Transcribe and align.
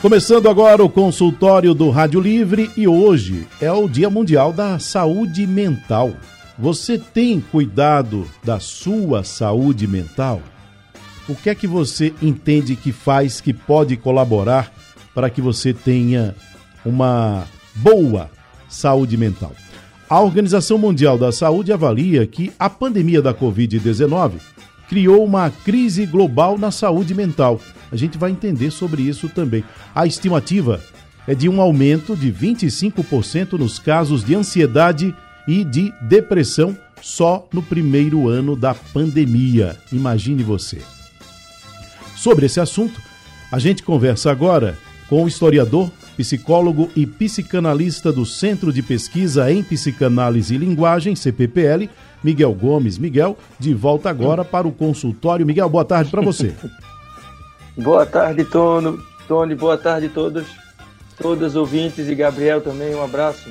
Começando 0.00 0.48
agora 0.48 0.82
o 0.82 0.88
consultório 0.88 1.74
do 1.74 1.90
Rádio 1.90 2.22
Livre 2.22 2.70
e 2.74 2.88
hoje 2.88 3.46
é 3.60 3.70
o 3.70 3.86
Dia 3.86 4.08
Mundial 4.08 4.50
da 4.50 4.78
Saúde 4.78 5.46
Mental. 5.46 6.12
Você 6.58 6.96
tem 6.96 7.38
cuidado 7.38 8.26
da 8.42 8.58
sua 8.58 9.22
saúde 9.22 9.86
mental? 9.86 10.40
O 11.28 11.34
que 11.34 11.50
é 11.50 11.54
que 11.54 11.66
você 11.66 12.14
entende 12.22 12.76
que 12.76 12.92
faz 12.92 13.42
que 13.42 13.52
pode 13.52 13.94
colaborar 13.98 14.72
para 15.14 15.28
que 15.28 15.42
você 15.42 15.74
tenha 15.74 16.34
uma 16.82 17.44
boa 17.74 18.30
saúde 18.70 19.18
mental? 19.18 19.52
A 20.08 20.18
Organização 20.18 20.78
Mundial 20.78 21.18
da 21.18 21.30
Saúde 21.30 21.74
avalia 21.74 22.26
que 22.26 22.50
a 22.58 22.70
pandemia 22.70 23.20
da 23.20 23.34
Covid-19 23.34 24.32
criou 24.88 25.22
uma 25.22 25.50
crise 25.50 26.06
global 26.06 26.56
na 26.56 26.70
saúde 26.70 27.14
mental. 27.14 27.60
A 27.90 27.96
gente 27.96 28.18
vai 28.18 28.30
entender 28.30 28.70
sobre 28.70 29.02
isso 29.02 29.28
também. 29.28 29.64
A 29.94 30.06
estimativa 30.06 30.80
é 31.26 31.34
de 31.34 31.48
um 31.48 31.60
aumento 31.60 32.16
de 32.16 32.32
25% 32.32 33.52
nos 33.52 33.78
casos 33.78 34.24
de 34.24 34.34
ansiedade 34.34 35.14
e 35.46 35.64
de 35.64 35.92
depressão 36.02 36.76
só 37.02 37.48
no 37.52 37.62
primeiro 37.62 38.28
ano 38.28 38.54
da 38.54 38.74
pandemia. 38.74 39.76
Imagine 39.92 40.42
você. 40.42 40.78
Sobre 42.16 42.46
esse 42.46 42.60
assunto, 42.60 43.00
a 43.50 43.58
gente 43.58 43.82
conversa 43.82 44.30
agora 44.30 44.76
com 45.08 45.24
o 45.24 45.28
historiador, 45.28 45.90
psicólogo 46.16 46.90
e 46.94 47.06
psicanalista 47.06 48.12
do 48.12 48.26
Centro 48.26 48.72
de 48.72 48.82
Pesquisa 48.82 49.50
em 49.50 49.62
Psicanálise 49.62 50.54
e 50.54 50.58
Linguagem, 50.58 51.16
CPPL, 51.16 51.88
Miguel 52.22 52.52
Gomes. 52.52 52.98
Miguel, 52.98 53.38
de 53.58 53.72
volta 53.72 54.10
agora 54.10 54.44
para 54.44 54.68
o 54.68 54.72
consultório. 54.72 55.46
Miguel, 55.46 55.68
boa 55.68 55.84
tarde 55.84 56.10
para 56.10 56.20
você. 56.20 56.54
boa 57.80 58.06
tarde, 58.06 58.44
Tono. 58.44 59.10
Tony, 59.30 59.54
boa 59.54 59.78
tarde 59.78 60.06
a 60.06 60.10
todos, 60.10 60.44
todos 61.16 61.54
ouvintes 61.54 62.08
e 62.08 62.14
Gabriel 62.16 62.60
também, 62.60 62.92
um 62.96 63.04
abraço. 63.04 63.48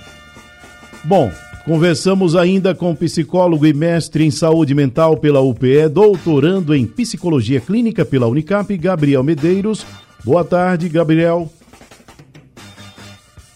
Bom, 1.05 1.31
conversamos 1.63 2.35
ainda 2.35 2.75
com 2.75 2.93
psicólogo 2.93 3.65
e 3.65 3.71
mestre 3.71 4.25
em 4.25 4.29
saúde 4.29 4.75
mental 4.75 5.15
pela 5.15 5.39
UPE, 5.39 5.87
doutorando 5.87 6.75
em 6.75 6.85
psicologia 6.85 7.61
clínica 7.61 8.03
pela 8.03 8.27
Unicap, 8.27 8.75
Gabriel 8.75 9.23
Medeiros. 9.23 9.85
Boa 10.21 10.43
tarde, 10.43 10.89
Gabriel. 10.89 11.49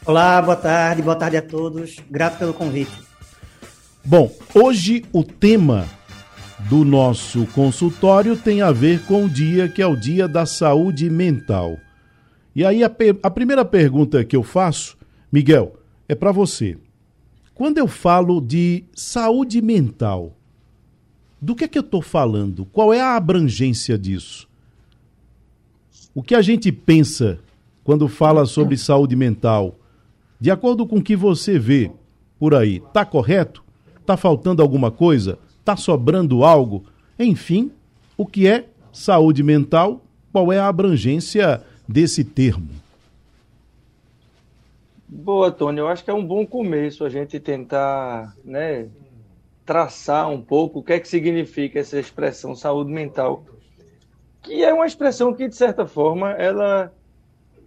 Olá, 0.06 0.42
boa 0.42 0.56
tarde, 0.56 1.02
boa 1.02 1.18
tarde 1.18 1.36
a 1.36 1.42
todos. 1.42 1.98
Grato 2.10 2.38
pelo 2.38 2.54
convite. 2.54 2.92
Bom, 4.06 4.32
hoje 4.54 5.04
o 5.12 5.26
tema 5.26 5.86
do 6.70 6.86
nosso 6.86 7.46
consultório 7.48 8.38
tem 8.38 8.62
a 8.62 8.72
ver 8.72 9.06
com 9.06 9.26
o 9.26 9.30
dia 9.30 9.68
que 9.68 9.82
é 9.82 9.88
o 9.88 9.96
Dia 9.96 10.28
da 10.28 10.46
Saúde 10.46 11.10
Mental. 11.10 11.78
E 12.56 12.64
aí 12.64 12.84
a, 12.84 12.92
a 13.24 13.30
primeira 13.30 13.66
pergunta 13.66 14.24
que 14.24 14.36
eu 14.36 14.44
faço, 14.44 14.98
Miguel, 15.32 15.76
é 16.08 16.16
para 16.16 16.32
você. 16.32 16.78
Quando 17.54 17.78
eu 17.78 17.88
falo 17.88 18.40
de 18.40 18.84
saúde 18.96 19.62
mental, 19.62 20.36
do 21.42 21.56
que 21.56 21.66
é 21.66 21.68
que 21.68 21.78
eu 21.78 21.84
estou 21.84 22.02
falando? 22.02 22.66
Qual 22.66 22.94
é 22.94 23.02
a 23.02 23.16
abrangência 23.16 23.98
disso? 23.98 24.48
O 26.16 26.24
que 26.24 26.36
a 26.36 26.42
gente 26.42 26.72
pensa 26.72 27.40
quando 27.84 28.08
fala 28.08 28.46
sobre 28.46 28.78
saúde 28.78 29.16
mental, 29.16 29.78
de 30.40 30.50
acordo 30.50 30.88
com 30.88 30.98
o 30.98 31.04
que 31.04 31.16
você 31.16 31.60
vê 31.60 31.92
por 32.40 32.56
aí, 32.56 32.82
tá 32.94 33.06
correto? 33.06 33.64
Está 34.00 34.16
faltando 34.16 34.62
alguma 34.62 34.90
coisa? 34.90 35.38
Está 35.64 35.78
sobrando 35.78 36.44
algo? 36.44 36.84
Enfim, 37.18 37.72
o 38.18 38.26
que 38.26 38.50
é 38.50 38.66
saúde 38.92 39.42
mental? 39.42 40.02
Qual 40.30 40.52
é 40.52 40.60
a 40.60 40.68
abrangência 40.68 41.64
desse 41.88 42.22
termo? 42.26 42.68
Boa, 45.08 45.50
Tony. 45.50 45.80
Eu 45.80 45.88
acho 45.88 46.04
que 46.04 46.12
é 46.12 46.14
um 46.14 46.26
bom 46.26 46.46
começo 46.46 47.06
a 47.06 47.10
gente 47.10 47.40
tentar 47.40 48.36
né, 48.44 48.90
traçar 49.66 50.30
um 50.30 50.42
pouco 50.42 50.80
o 50.80 50.84
que 50.84 50.92
é 50.92 51.00
que 51.00 51.08
significa 51.08 51.80
essa 51.80 51.98
expressão 51.98 52.54
saúde 52.54 52.92
mental, 52.92 53.46
que 54.42 54.66
é 54.66 54.74
uma 54.74 54.86
expressão 54.86 55.34
que, 55.34 55.48
de 55.48 55.56
certa 55.56 55.88
forma, 55.88 56.32
ela, 56.32 56.94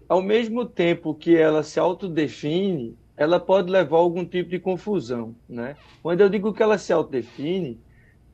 ao 0.07 0.21
mesmo 0.21 0.67
tempo 0.67 1.15
que 1.15 1.35
ela 1.35 1.63
se 1.63 1.81
autodefine, 1.81 2.95
ela 3.17 3.41
pode 3.41 3.71
levar 3.71 3.97
a 3.97 4.01
algum 4.01 4.23
tipo 4.23 4.51
de 4.51 4.59
confusão. 4.59 5.35
Né? 5.49 5.77
Quando 6.03 6.21
eu 6.21 6.29
digo 6.29 6.53
que 6.53 6.63
ela 6.63 6.77
se 6.77 6.93
autodefine, 6.93 7.81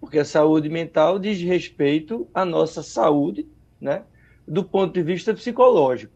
porque 0.02 0.18
a 0.18 0.24
saúde 0.24 0.68
mental 0.68 1.16
diz 1.16 1.40
respeito 1.40 2.26
à 2.34 2.44
nossa 2.44 2.82
saúde, 2.82 3.46
né? 3.80 4.02
do 4.44 4.64
ponto 4.64 4.92
de 4.92 5.00
vista 5.00 5.32
psicológico, 5.32 6.12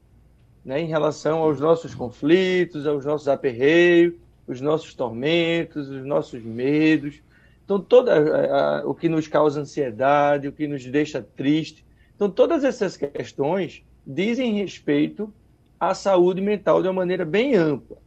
né? 0.64 0.80
em 0.80 0.88
relação 0.88 1.38
aos 1.38 1.60
nossos 1.60 1.94
conflitos, 1.94 2.84
aos 2.84 3.04
nossos 3.04 3.28
aperreios, 3.28 4.14
os 4.44 4.60
nossos 4.60 4.92
tormentos, 4.92 5.88
os 5.88 6.04
nossos 6.04 6.42
medos. 6.42 7.22
Então, 7.64 7.78
toda 7.78 8.12
a, 8.12 8.80
a, 8.80 8.86
o 8.88 8.92
que 8.92 9.08
nos 9.08 9.28
causa 9.28 9.60
ansiedade, 9.60 10.48
o 10.48 10.52
que 10.52 10.66
nos 10.66 10.84
deixa 10.84 11.22
triste. 11.22 11.86
Então, 12.16 12.28
todas 12.28 12.64
essas 12.64 12.96
questões 12.96 13.84
dizem 14.04 14.54
respeito 14.54 15.32
à 15.78 15.94
saúde 15.94 16.40
mental 16.40 16.82
de 16.82 16.88
uma 16.88 16.94
maneira 16.94 17.24
bem 17.24 17.54
ampla. 17.54 17.98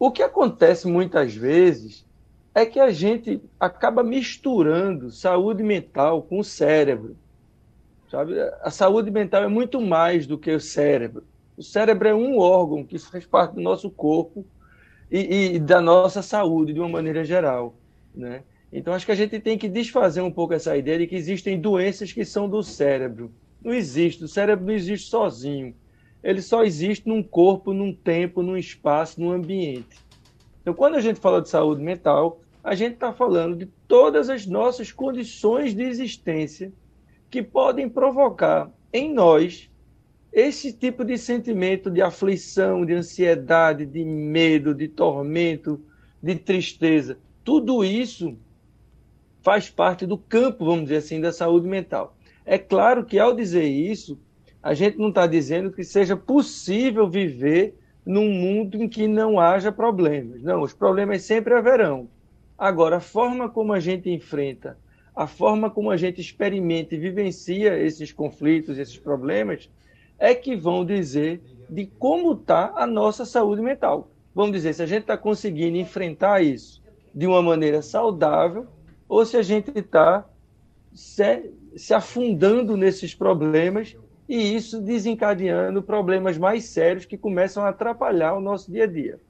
O 0.00 0.10
que 0.10 0.20
acontece 0.20 0.88
muitas 0.88 1.32
vezes 1.32 2.04
é 2.54 2.64
que 2.64 2.78
a 2.78 2.90
gente 2.90 3.42
acaba 3.58 4.02
misturando 4.02 5.10
saúde 5.10 5.62
mental 5.62 6.22
com 6.22 6.38
o 6.38 6.44
cérebro. 6.44 7.16
Sabe? 8.10 8.34
A 8.62 8.70
saúde 8.70 9.10
mental 9.10 9.42
é 9.42 9.48
muito 9.48 9.80
mais 9.80 10.26
do 10.26 10.38
que 10.38 10.52
o 10.52 10.60
cérebro. 10.60 11.24
O 11.56 11.62
cérebro 11.62 12.08
é 12.08 12.14
um 12.14 12.38
órgão 12.38 12.84
que 12.84 12.98
faz 12.98 13.26
parte 13.26 13.54
do 13.54 13.60
nosso 13.60 13.90
corpo 13.90 14.46
e, 15.10 15.54
e 15.54 15.58
da 15.58 15.80
nossa 15.80 16.22
saúde 16.22 16.72
de 16.72 16.80
uma 16.80 16.88
maneira 16.88 17.24
geral. 17.24 17.74
Né? 18.14 18.42
Então, 18.72 18.94
acho 18.94 19.06
que 19.06 19.12
a 19.12 19.16
gente 19.16 19.40
tem 19.40 19.58
que 19.58 19.68
desfazer 19.68 20.20
um 20.20 20.30
pouco 20.30 20.54
essa 20.54 20.76
ideia 20.76 20.98
de 20.98 21.06
que 21.06 21.16
existem 21.16 21.60
doenças 21.60 22.12
que 22.12 22.24
são 22.24 22.48
do 22.48 22.62
cérebro. 22.62 23.32
Não 23.62 23.72
existe, 23.72 24.24
o 24.24 24.28
cérebro 24.28 24.66
não 24.66 24.74
existe 24.74 25.08
sozinho 25.08 25.74
ele 26.24 26.40
só 26.40 26.64
existe 26.64 27.06
num 27.06 27.22
corpo, 27.22 27.74
num 27.74 27.92
tempo, 27.92 28.42
num 28.42 28.56
espaço, 28.56 29.20
num 29.20 29.30
ambiente. 29.30 30.02
Então, 30.62 30.72
quando 30.72 30.94
a 30.94 31.00
gente 31.00 31.20
fala 31.20 31.42
de 31.42 31.50
saúde 31.50 31.82
mental, 31.82 32.40
a 32.64 32.74
gente 32.74 32.94
está 32.94 33.12
falando 33.12 33.54
de 33.54 33.66
todas 33.86 34.30
as 34.30 34.46
nossas 34.46 34.90
condições 34.90 35.74
de 35.74 35.82
existência 35.82 36.72
que 37.30 37.42
podem 37.42 37.90
provocar 37.90 38.72
em 38.90 39.12
nós 39.12 39.70
esse 40.32 40.72
tipo 40.72 41.04
de 41.04 41.18
sentimento 41.18 41.90
de 41.90 42.00
aflição, 42.00 42.86
de 42.86 42.94
ansiedade, 42.94 43.84
de 43.84 44.02
medo, 44.02 44.74
de 44.74 44.88
tormento, 44.88 45.78
de 46.22 46.36
tristeza. 46.36 47.18
Tudo 47.44 47.84
isso 47.84 48.34
faz 49.42 49.68
parte 49.68 50.06
do 50.06 50.16
campo, 50.16 50.64
vamos 50.64 50.84
dizer 50.84 50.96
assim, 50.96 51.20
da 51.20 51.32
saúde 51.32 51.68
mental. 51.68 52.16
É 52.46 52.56
claro 52.56 53.04
que 53.04 53.18
ao 53.18 53.36
dizer 53.36 53.64
isso, 53.64 54.18
a 54.62 54.72
gente 54.72 54.96
não 54.96 55.10
está 55.10 55.26
dizendo 55.26 55.70
que 55.70 55.84
seja 55.84 56.16
possível 56.16 57.08
viver 57.08 57.74
num 58.06 58.30
mundo 58.30 58.82
em 58.82 58.88
que 58.88 59.06
não 59.06 59.38
haja 59.38 59.70
problemas. 59.70 60.42
Não, 60.42 60.62
os 60.62 60.72
problemas 60.72 61.22
sempre 61.22 61.52
haverão. 61.52 62.08
Agora, 62.56 62.96
a 62.96 63.00
forma 63.00 63.48
como 63.48 63.72
a 63.72 63.80
gente 63.80 64.08
enfrenta, 64.10 64.78
a 65.14 65.26
forma 65.26 65.70
como 65.70 65.90
a 65.90 65.96
gente 65.96 66.20
experimenta 66.20 66.94
e 66.94 66.98
vivencia 66.98 67.78
esses 67.78 68.12
conflitos, 68.12 68.78
esses 68.78 68.98
problemas, 68.98 69.68
é 70.18 70.34
que 70.34 70.56
vão 70.56 70.84
dizer 70.84 71.40
de 71.68 71.86
como 71.86 72.32
está 72.32 72.72
a 72.76 72.86
nossa 72.86 73.24
saúde 73.24 73.62
mental. 73.62 74.08
Vamos 74.34 74.52
dizer 74.52 74.74
se 74.74 74.82
a 74.82 74.86
gente 74.86 75.02
está 75.02 75.16
conseguindo 75.16 75.76
enfrentar 75.76 76.42
isso 76.42 76.82
de 77.14 77.26
uma 77.26 77.42
maneira 77.42 77.82
saudável 77.82 78.66
ou 79.08 79.24
se 79.24 79.36
a 79.36 79.42
gente 79.42 79.70
está 79.76 80.24
se, 80.92 81.50
se 81.76 81.94
afundando 81.94 82.76
nesses 82.76 83.14
problemas 83.14 83.96
e 84.28 84.54
isso 84.54 84.80
desencadeando 84.80 85.82
problemas 85.82 86.38
mais 86.38 86.64
sérios 86.64 87.04
que 87.04 87.18
começam 87.18 87.64
a 87.64 87.68
atrapalhar 87.68 88.34
o 88.34 88.40
nosso 88.40 88.70
dia 88.70 88.84
a 88.84 88.86
dia. 88.86 89.20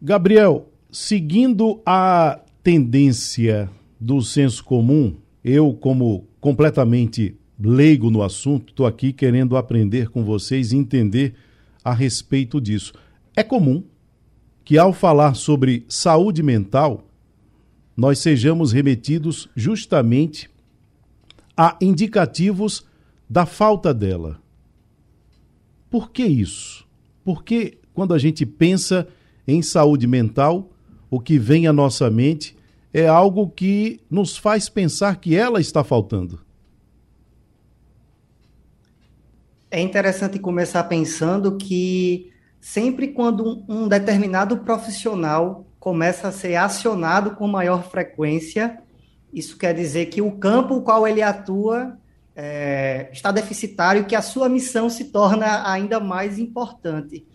Gabriel, 0.00 0.68
seguindo 0.94 1.82
a 1.84 2.40
tendência 2.62 3.68
do 3.98 4.22
senso 4.22 4.62
comum, 4.62 5.16
eu, 5.42 5.74
como 5.74 6.28
completamente 6.40 7.36
leigo 7.58 8.10
no 8.10 8.22
assunto, 8.22 8.70
estou 8.70 8.86
aqui 8.86 9.12
querendo 9.12 9.56
aprender 9.56 10.08
com 10.08 10.22
vocês 10.22 10.70
e 10.70 10.76
entender 10.76 11.34
a 11.82 11.92
respeito 11.92 12.60
disso. 12.60 12.92
É 13.34 13.42
comum 13.42 13.82
que 14.64 14.78
ao 14.78 14.92
falar 14.92 15.34
sobre 15.34 15.84
saúde 15.88 16.44
mental, 16.44 17.04
nós 17.96 18.20
sejamos 18.20 18.70
remetidos 18.70 19.48
justamente 19.56 20.48
a 21.56 21.76
indicativos 21.80 22.86
da 23.28 23.44
falta 23.44 23.92
dela. 23.92 24.40
Por 25.90 26.12
que 26.12 26.22
isso? 26.24 26.86
Porque 27.24 27.78
quando 27.92 28.14
a 28.14 28.18
gente 28.18 28.46
pensa 28.46 29.08
em 29.46 29.60
saúde 29.60 30.06
mental, 30.06 30.70
o 31.10 31.20
que 31.20 31.38
vem 31.38 31.66
à 31.66 31.72
nossa 31.72 32.10
mente 32.10 32.56
é 32.92 33.06
algo 33.06 33.48
que 33.48 34.00
nos 34.10 34.36
faz 34.36 34.68
pensar 34.68 35.16
que 35.16 35.34
ela 35.34 35.60
está 35.60 35.82
faltando. 35.82 36.40
É 39.70 39.80
interessante 39.80 40.38
começar 40.38 40.84
pensando 40.84 41.56
que 41.56 42.30
sempre 42.60 43.08
quando 43.08 43.64
um 43.68 43.88
determinado 43.88 44.58
profissional 44.58 45.66
começa 45.80 46.28
a 46.28 46.32
ser 46.32 46.54
acionado 46.54 47.32
com 47.32 47.48
maior 47.48 47.82
frequência, 47.82 48.78
isso 49.32 49.58
quer 49.58 49.74
dizer 49.74 50.06
que 50.06 50.22
o 50.22 50.30
campo 50.30 50.76
o 50.76 50.82
qual 50.82 51.08
ele 51.08 51.20
atua 51.20 51.98
é, 52.36 53.08
está 53.12 53.32
deficitário, 53.32 54.06
que 54.06 54.14
a 54.14 54.22
sua 54.22 54.48
missão 54.48 54.88
se 54.88 55.06
torna 55.06 55.68
ainda 55.68 55.98
mais 55.98 56.38
importante. 56.38 57.26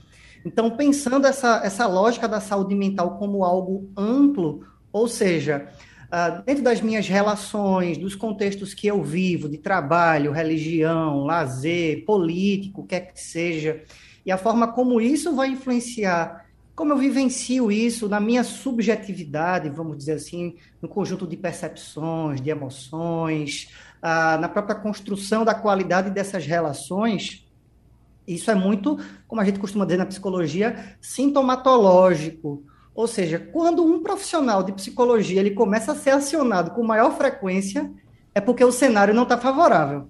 Então, 0.45 0.71
pensando 0.71 1.27
essa, 1.27 1.61
essa 1.63 1.85
lógica 1.85 2.27
da 2.27 2.39
saúde 2.39 2.73
mental 2.75 3.17
como 3.17 3.43
algo 3.43 3.91
amplo, 3.97 4.65
ou 4.91 5.07
seja, 5.07 5.69
uh, 6.05 6.43
dentro 6.43 6.63
das 6.63 6.81
minhas 6.81 7.07
relações, 7.07 7.97
dos 7.97 8.15
contextos 8.15 8.73
que 8.73 8.87
eu 8.87 9.03
vivo, 9.03 9.49
de 9.49 9.57
trabalho, 9.57 10.31
religião, 10.31 11.25
lazer, 11.25 12.05
político, 12.05 12.85
quer 12.85 13.11
que 13.11 13.21
seja, 13.21 13.83
e 14.25 14.31
a 14.31 14.37
forma 14.37 14.71
como 14.71 15.01
isso 15.01 15.35
vai 15.35 15.49
influenciar 15.49 16.49
como 16.79 16.93
eu 16.93 16.97
vivencio 16.97 17.69
isso 17.69 18.07
na 18.07 18.21
minha 18.21 18.41
subjetividade, 18.41 19.67
vamos 19.67 19.97
dizer 19.97 20.13
assim, 20.13 20.55
no 20.81 20.87
conjunto 20.87 21.27
de 21.27 21.35
percepções, 21.35 22.39
de 22.39 22.49
emoções, 22.49 23.69
ah, 24.01 24.37
na 24.37 24.47
própria 24.47 24.75
construção 24.75 25.43
da 25.43 25.53
qualidade 25.53 26.09
dessas 26.09 26.45
relações, 26.45 27.45
isso 28.35 28.51
é 28.51 28.55
muito, 28.55 28.97
como 29.27 29.41
a 29.41 29.45
gente 29.45 29.59
costuma 29.59 29.85
dizer 29.85 29.97
na 29.97 30.05
psicologia, 30.05 30.95
sintomatológico. 31.01 32.63
Ou 32.93 33.07
seja, 33.07 33.39
quando 33.39 33.83
um 33.83 34.01
profissional 34.01 34.63
de 34.63 34.71
psicologia 34.73 35.39
ele 35.39 35.51
começa 35.51 35.93
a 35.93 35.95
ser 35.95 36.11
acionado 36.11 36.71
com 36.71 36.83
maior 36.83 37.15
frequência, 37.17 37.91
é 38.33 38.41
porque 38.41 38.63
o 38.63 38.71
cenário 38.71 39.13
não 39.13 39.23
está 39.23 39.37
favorável. 39.37 40.07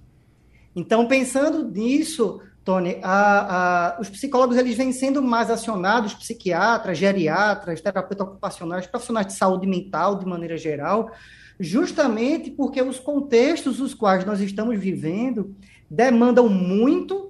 Então, 0.75 1.07
pensando 1.07 1.68
nisso, 1.68 2.42
Tony, 2.63 3.00
a, 3.01 3.95
a, 3.95 4.01
os 4.01 4.10
psicólogos 4.10 4.57
eles 4.57 4.75
vêm 4.75 4.92
sendo 4.92 5.21
mais 5.21 5.50
acionados, 5.50 6.13
psiquiatras, 6.13 6.98
geriatras, 6.98 7.81
terapeutas 7.81 8.27
ocupacionais, 8.27 8.86
profissionais 8.86 9.27
de 9.27 9.33
saúde 9.33 9.66
mental 9.66 10.19
de 10.19 10.25
maneira 10.25 10.57
geral, 10.57 11.12
justamente 11.60 12.51
porque 12.51 12.81
os 12.81 13.00
contextos 13.00 13.80
os 13.80 13.94
quais 13.94 14.24
nós 14.25 14.39
estamos 14.39 14.80
vivendo 14.80 15.56
demandam 15.89 16.48
muito. 16.48 17.29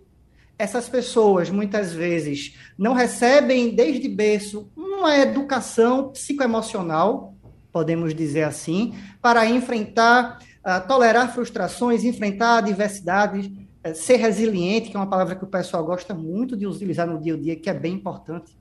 Essas 0.60 0.90
pessoas, 0.90 1.50
muitas 1.50 1.94
vezes, 1.94 2.54
não 2.78 2.94
recebem 2.94 3.74
desde 3.74 4.10
berço 4.10 4.70
uma 4.76 5.18
educação 5.18 6.10
psicoemocional, 6.10 7.34
podemos 7.72 8.14
dizer 8.14 8.44
assim, 8.44 8.94
para 9.22 9.46
enfrentar, 9.46 10.38
uh, 10.60 10.86
tolerar 10.86 11.34
frustrações, 11.34 12.04
enfrentar 12.04 12.58
adversidades, 12.58 13.48
uh, 13.48 13.96
ser 13.96 14.18
resiliente, 14.18 14.90
que 14.90 14.98
é 14.98 15.00
uma 15.00 15.10
palavra 15.10 15.34
que 15.34 15.46
o 15.46 15.48
pessoal 15.48 15.86
gosta 15.86 16.14
muito 16.14 16.58
de 16.58 16.68
utilizar 16.68 17.08
no 17.08 17.22
dia 17.22 17.36
a 17.36 17.38
dia, 17.38 17.56
que 17.56 17.70
é 17.70 17.74
bem 17.74 17.94
importante. 17.94 18.59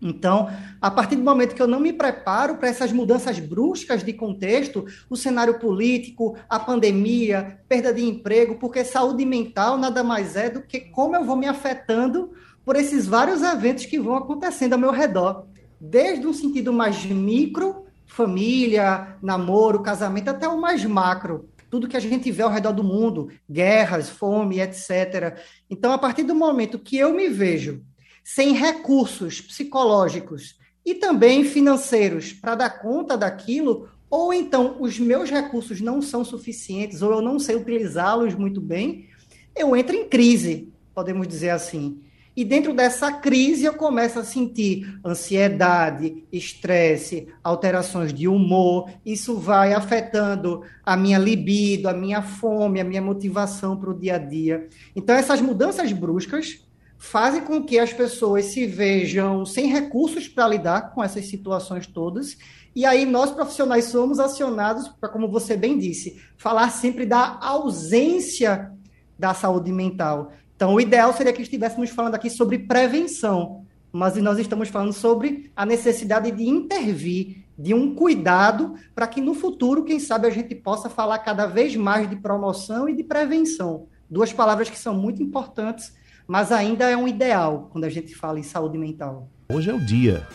Então, 0.00 0.48
a 0.80 0.90
partir 0.90 1.16
do 1.16 1.22
momento 1.22 1.54
que 1.54 1.62
eu 1.62 1.66
não 1.66 1.80
me 1.80 1.92
preparo 1.92 2.56
para 2.56 2.68
essas 2.68 2.92
mudanças 2.92 3.38
bruscas 3.38 4.02
de 4.02 4.12
contexto, 4.12 4.84
o 5.08 5.16
cenário 5.16 5.58
político, 5.58 6.36
a 6.48 6.58
pandemia, 6.58 7.60
perda 7.68 7.92
de 7.92 8.04
emprego, 8.04 8.56
porque 8.56 8.84
saúde 8.84 9.24
mental 9.24 9.78
nada 9.78 10.04
mais 10.04 10.36
é 10.36 10.50
do 10.50 10.60
que 10.60 10.80
como 10.80 11.16
eu 11.16 11.24
vou 11.24 11.36
me 11.36 11.46
afetando 11.46 12.30
por 12.64 12.76
esses 12.76 13.06
vários 13.06 13.42
eventos 13.42 13.86
que 13.86 13.98
vão 13.98 14.16
acontecendo 14.16 14.74
ao 14.74 14.78
meu 14.78 14.90
redor, 14.90 15.46
desde 15.80 16.26
um 16.26 16.32
sentido 16.32 16.72
mais 16.72 17.04
micro, 17.04 17.86
família, 18.06 19.16
namoro, 19.22 19.82
casamento, 19.82 20.28
até 20.28 20.46
o 20.48 20.60
mais 20.60 20.84
macro, 20.84 21.48
tudo 21.70 21.88
que 21.88 21.96
a 21.96 22.00
gente 22.00 22.30
vê 22.30 22.42
ao 22.42 22.50
redor 22.50 22.72
do 22.72 22.84
mundo, 22.84 23.30
guerras, 23.48 24.08
fome, 24.08 24.60
etc. 24.60 25.38
Então, 25.70 25.92
a 25.92 25.98
partir 25.98 26.22
do 26.22 26.34
momento 26.34 26.78
que 26.78 26.96
eu 26.96 27.14
me 27.14 27.28
vejo 27.28 27.82
sem 28.26 28.54
recursos 28.54 29.40
psicológicos 29.40 30.58
e 30.84 30.96
também 30.96 31.44
financeiros 31.44 32.32
para 32.32 32.56
dar 32.56 32.70
conta 32.70 33.16
daquilo, 33.16 33.88
ou 34.10 34.34
então 34.34 34.78
os 34.80 34.98
meus 34.98 35.30
recursos 35.30 35.80
não 35.80 36.02
são 36.02 36.24
suficientes, 36.24 37.02
ou 37.02 37.12
eu 37.12 37.22
não 37.22 37.38
sei 37.38 37.54
utilizá-los 37.54 38.34
muito 38.34 38.60
bem, 38.60 39.06
eu 39.54 39.76
entro 39.76 39.94
em 39.94 40.08
crise, 40.08 40.72
podemos 40.92 41.28
dizer 41.28 41.50
assim. 41.50 42.00
E 42.36 42.44
dentro 42.44 42.74
dessa 42.74 43.12
crise 43.12 43.64
eu 43.64 43.74
começo 43.74 44.18
a 44.18 44.24
sentir 44.24 44.98
ansiedade, 45.06 46.24
estresse, 46.32 47.28
alterações 47.44 48.12
de 48.12 48.26
humor. 48.26 48.90
Isso 49.06 49.36
vai 49.36 49.72
afetando 49.72 50.62
a 50.84 50.96
minha 50.96 51.16
libido, 51.16 51.88
a 51.88 51.94
minha 51.94 52.22
fome, 52.22 52.80
a 52.80 52.84
minha 52.84 53.00
motivação 53.00 53.76
para 53.76 53.90
o 53.90 53.98
dia 53.98 54.16
a 54.16 54.18
dia. 54.18 54.68
Então, 54.96 55.14
essas 55.14 55.40
mudanças 55.40 55.92
bruscas 55.92 56.65
fazem 56.98 57.42
com 57.42 57.62
que 57.62 57.78
as 57.78 57.92
pessoas 57.92 58.46
se 58.46 58.66
vejam 58.66 59.44
sem 59.44 59.66
recursos 59.66 60.28
para 60.28 60.48
lidar 60.48 60.92
com 60.92 61.02
essas 61.02 61.26
situações 61.28 61.86
todas. 61.86 62.36
E 62.74 62.84
aí 62.84 63.06
nós 63.06 63.30
profissionais 63.30 63.86
somos 63.86 64.18
acionados 64.18 64.88
para, 64.88 65.08
como 65.08 65.28
você 65.28 65.56
bem 65.56 65.78
disse, 65.78 66.20
falar 66.36 66.70
sempre 66.70 67.06
da 67.06 67.38
ausência 67.40 68.72
da 69.18 69.32
saúde 69.32 69.72
mental. 69.72 70.32
Então, 70.54 70.74
o 70.74 70.80
ideal 70.80 71.12
seria 71.12 71.32
que 71.32 71.42
estivéssemos 71.42 71.90
falando 71.90 72.14
aqui 72.14 72.30
sobre 72.30 72.58
prevenção, 72.58 73.64
mas 73.92 74.16
nós 74.16 74.38
estamos 74.38 74.68
falando 74.68 74.92
sobre 74.92 75.50
a 75.56 75.64
necessidade 75.64 76.30
de 76.30 76.44
intervir, 76.48 77.44
de 77.58 77.72
um 77.72 77.94
cuidado, 77.94 78.74
para 78.94 79.06
que 79.06 79.20
no 79.20 79.32
futuro, 79.32 79.84
quem 79.84 79.98
sabe, 79.98 80.26
a 80.26 80.30
gente 80.30 80.54
possa 80.54 80.90
falar 80.90 81.18
cada 81.20 81.46
vez 81.46 81.74
mais 81.76 82.08
de 82.08 82.16
promoção 82.16 82.88
e 82.88 82.94
de 82.94 83.02
prevenção. 83.02 83.86
Duas 84.08 84.32
palavras 84.32 84.68
que 84.68 84.78
são 84.78 84.94
muito 84.94 85.22
importantes 85.22 85.94
mas 86.26 86.50
ainda 86.50 86.90
é 86.90 86.96
um 86.96 87.06
ideal 87.06 87.68
quando 87.70 87.84
a 87.84 87.88
gente 87.88 88.14
fala 88.14 88.38
em 88.38 88.42
saúde 88.42 88.76
mental. 88.76 89.30
Hoje 89.52 89.70
é 89.70 89.74
o 89.74 89.80
Dia 89.80 90.26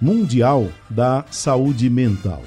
Mundial 0.00 0.68
da 0.88 1.24
Saúde 1.30 1.88
Mental. 1.88 2.42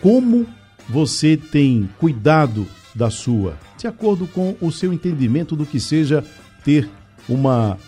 Como 0.00 0.46
você 0.88 1.36
tem 1.36 1.88
cuidado 1.98 2.66
da 2.94 3.08
sua, 3.08 3.56
de 3.78 3.86
acordo 3.86 4.26
com 4.26 4.56
o 4.60 4.70
seu 4.70 4.92
entendimento 4.92 5.54
do 5.54 5.64
que 5.64 5.78
seja 5.78 6.24
ter 6.64 6.88
uma 7.28 7.78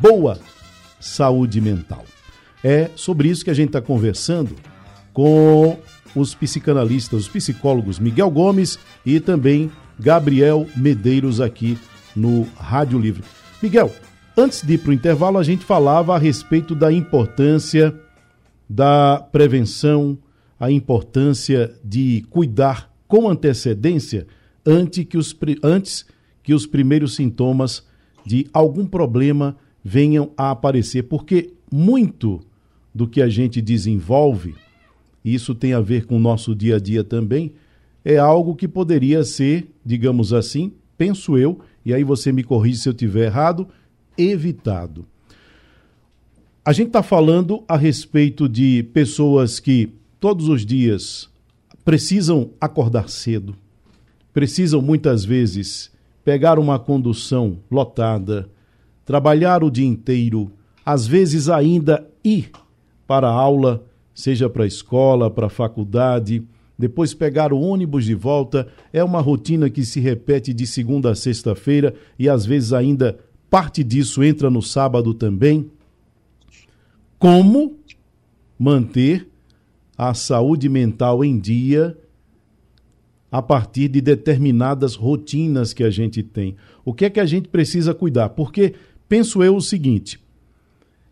boa 0.00 0.38
saúde 1.00 1.60
mental? 1.60 2.04
É 2.62 2.90
sobre 2.94 3.28
isso 3.28 3.44
que 3.44 3.50
a 3.50 3.54
gente 3.54 3.68
está 3.68 3.80
conversando 3.80 4.54
com 5.12 5.78
os 6.14 6.34
psicanalistas, 6.34 7.22
os 7.22 7.28
psicólogos 7.28 7.98
Miguel 7.98 8.30
Gomes 8.30 8.78
e 9.04 9.20
também 9.20 9.70
Gabriel 9.98 10.66
Medeiros 10.76 11.40
aqui 11.40 11.78
no 12.14 12.46
Rádio 12.56 12.98
Livre. 12.98 13.22
Miguel, 13.62 13.90
antes 14.36 14.62
de 14.62 14.74
ir 14.74 14.78
para 14.78 14.90
o 14.90 14.92
intervalo, 14.94 15.38
a 15.38 15.42
gente 15.42 15.64
falava 15.64 16.14
a 16.14 16.18
respeito 16.18 16.74
da 16.74 16.92
importância 16.92 17.94
da 18.68 19.18
prevenção, 19.32 20.18
a 20.60 20.70
importância 20.70 21.74
de 21.82 22.24
cuidar 22.28 22.92
com 23.08 23.28
antecedência 23.28 24.26
antes 24.64 25.04
que 25.04 25.16
os, 25.16 25.34
antes 25.62 26.04
que 26.42 26.52
os 26.52 26.66
primeiros 26.66 27.14
sintomas 27.14 27.86
de 28.26 28.46
algum 28.52 28.84
problema 28.84 29.56
venham 29.82 30.32
a 30.36 30.50
aparecer, 30.50 31.04
porque 31.04 31.54
muito 31.72 32.40
do 32.94 33.06
que 33.06 33.22
a 33.22 33.28
gente 33.28 33.62
desenvolve, 33.62 34.54
e 35.24 35.34
isso 35.34 35.54
tem 35.54 35.72
a 35.72 35.80
ver 35.80 36.04
com 36.04 36.16
o 36.16 36.20
nosso 36.20 36.54
dia 36.54 36.76
a 36.76 36.78
dia 36.78 37.02
também, 37.02 37.52
é 38.04 38.18
algo 38.18 38.54
que 38.54 38.68
poderia 38.68 39.24
ser, 39.24 39.72
digamos 39.84 40.32
assim, 40.32 40.72
penso 40.98 41.38
eu, 41.38 41.60
e 41.86 41.94
aí 41.94 42.02
você 42.02 42.32
me 42.32 42.42
corrige 42.42 42.78
se 42.78 42.88
eu 42.88 42.92
tiver 42.92 43.26
errado, 43.26 43.68
evitado. 44.18 45.06
A 46.64 46.72
gente 46.72 46.88
está 46.88 47.00
falando 47.00 47.62
a 47.68 47.76
respeito 47.76 48.48
de 48.48 48.82
pessoas 48.92 49.60
que 49.60 49.92
todos 50.18 50.48
os 50.48 50.66
dias 50.66 51.30
precisam 51.84 52.50
acordar 52.60 53.08
cedo, 53.08 53.54
precisam 54.34 54.82
muitas 54.82 55.24
vezes 55.24 55.92
pegar 56.24 56.58
uma 56.58 56.76
condução 56.76 57.58
lotada, 57.70 58.50
trabalhar 59.04 59.62
o 59.62 59.70
dia 59.70 59.86
inteiro, 59.86 60.50
às 60.84 61.06
vezes 61.06 61.48
ainda 61.48 62.04
ir 62.24 62.50
para 63.06 63.28
a 63.28 63.32
aula, 63.32 63.84
seja 64.12 64.50
para 64.50 64.64
a 64.64 64.66
escola, 64.66 65.30
para 65.30 65.46
a 65.46 65.50
faculdade, 65.50 66.42
depois 66.78 67.14
pegar 67.14 67.52
o 67.52 67.60
ônibus 67.60 68.04
de 68.04 68.14
volta. 68.14 68.68
É 68.92 69.02
uma 69.02 69.20
rotina 69.20 69.70
que 69.70 69.84
se 69.84 70.00
repete 70.00 70.52
de 70.52 70.66
segunda 70.66 71.10
a 71.10 71.14
sexta-feira 71.14 71.94
e 72.18 72.28
às 72.28 72.44
vezes 72.44 72.72
ainda 72.72 73.18
parte 73.48 73.82
disso 73.82 74.22
entra 74.22 74.50
no 74.50 74.60
sábado 74.60 75.14
também. 75.14 75.70
Como 77.18 77.78
manter 78.58 79.26
a 79.96 80.12
saúde 80.12 80.68
mental 80.68 81.24
em 81.24 81.38
dia 81.38 81.96
a 83.30 83.42
partir 83.42 83.88
de 83.88 84.00
determinadas 84.00 84.94
rotinas 84.94 85.72
que 85.72 85.82
a 85.82 85.90
gente 85.90 86.22
tem. 86.22 86.56
O 86.84 86.92
que 86.92 87.06
é 87.06 87.10
que 87.10 87.20
a 87.20 87.26
gente 87.26 87.48
precisa 87.48 87.94
cuidar? 87.94 88.30
Porque 88.30 88.74
penso 89.08 89.42
eu 89.42 89.56
o 89.56 89.60
seguinte: 89.60 90.20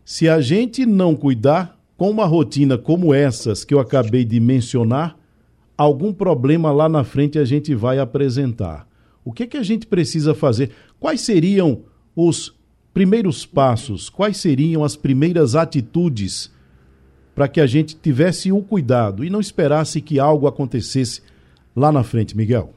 se 0.03 0.29
a 0.29 0.39
gente 0.39 0.85
não 0.85 1.15
cuidar 1.15 1.79
com 1.97 2.09
uma 2.09 2.25
rotina 2.25 2.77
como 2.77 3.13
essas 3.13 3.63
que 3.63 3.73
eu 3.73 3.79
acabei 3.79 4.23
de 4.23 4.39
mencionar, 4.39 5.17
algum 5.77 6.13
problema 6.13 6.71
lá 6.71 6.87
na 6.87 7.03
frente 7.03 7.37
a 7.37 7.45
gente 7.45 7.73
vai 7.75 7.99
apresentar. 7.99 8.87
O 9.23 9.31
que 9.31 9.47
que 9.47 9.57
a 9.57 9.63
gente 9.63 9.87
precisa 9.87 10.33
fazer? 10.33 10.71
Quais 10.99 11.21
seriam 11.21 11.83
os 12.15 12.55
primeiros 12.93 13.45
passos? 13.45 14.09
Quais 14.09 14.37
seriam 14.37 14.83
as 14.83 14.95
primeiras 14.95 15.55
atitudes 15.55 16.53
para 17.33 17.47
que 17.47 17.59
a 17.59 17.67
gente 17.67 17.95
tivesse 17.95 18.51
o 18.51 18.61
cuidado 18.61 19.23
e 19.25 19.29
não 19.29 19.39
esperasse 19.41 20.01
que 20.01 20.19
algo 20.19 20.47
acontecesse 20.47 21.21
lá 21.75 21.91
na 21.91 22.03
frente, 22.03 22.37
Miguel? 22.37 22.73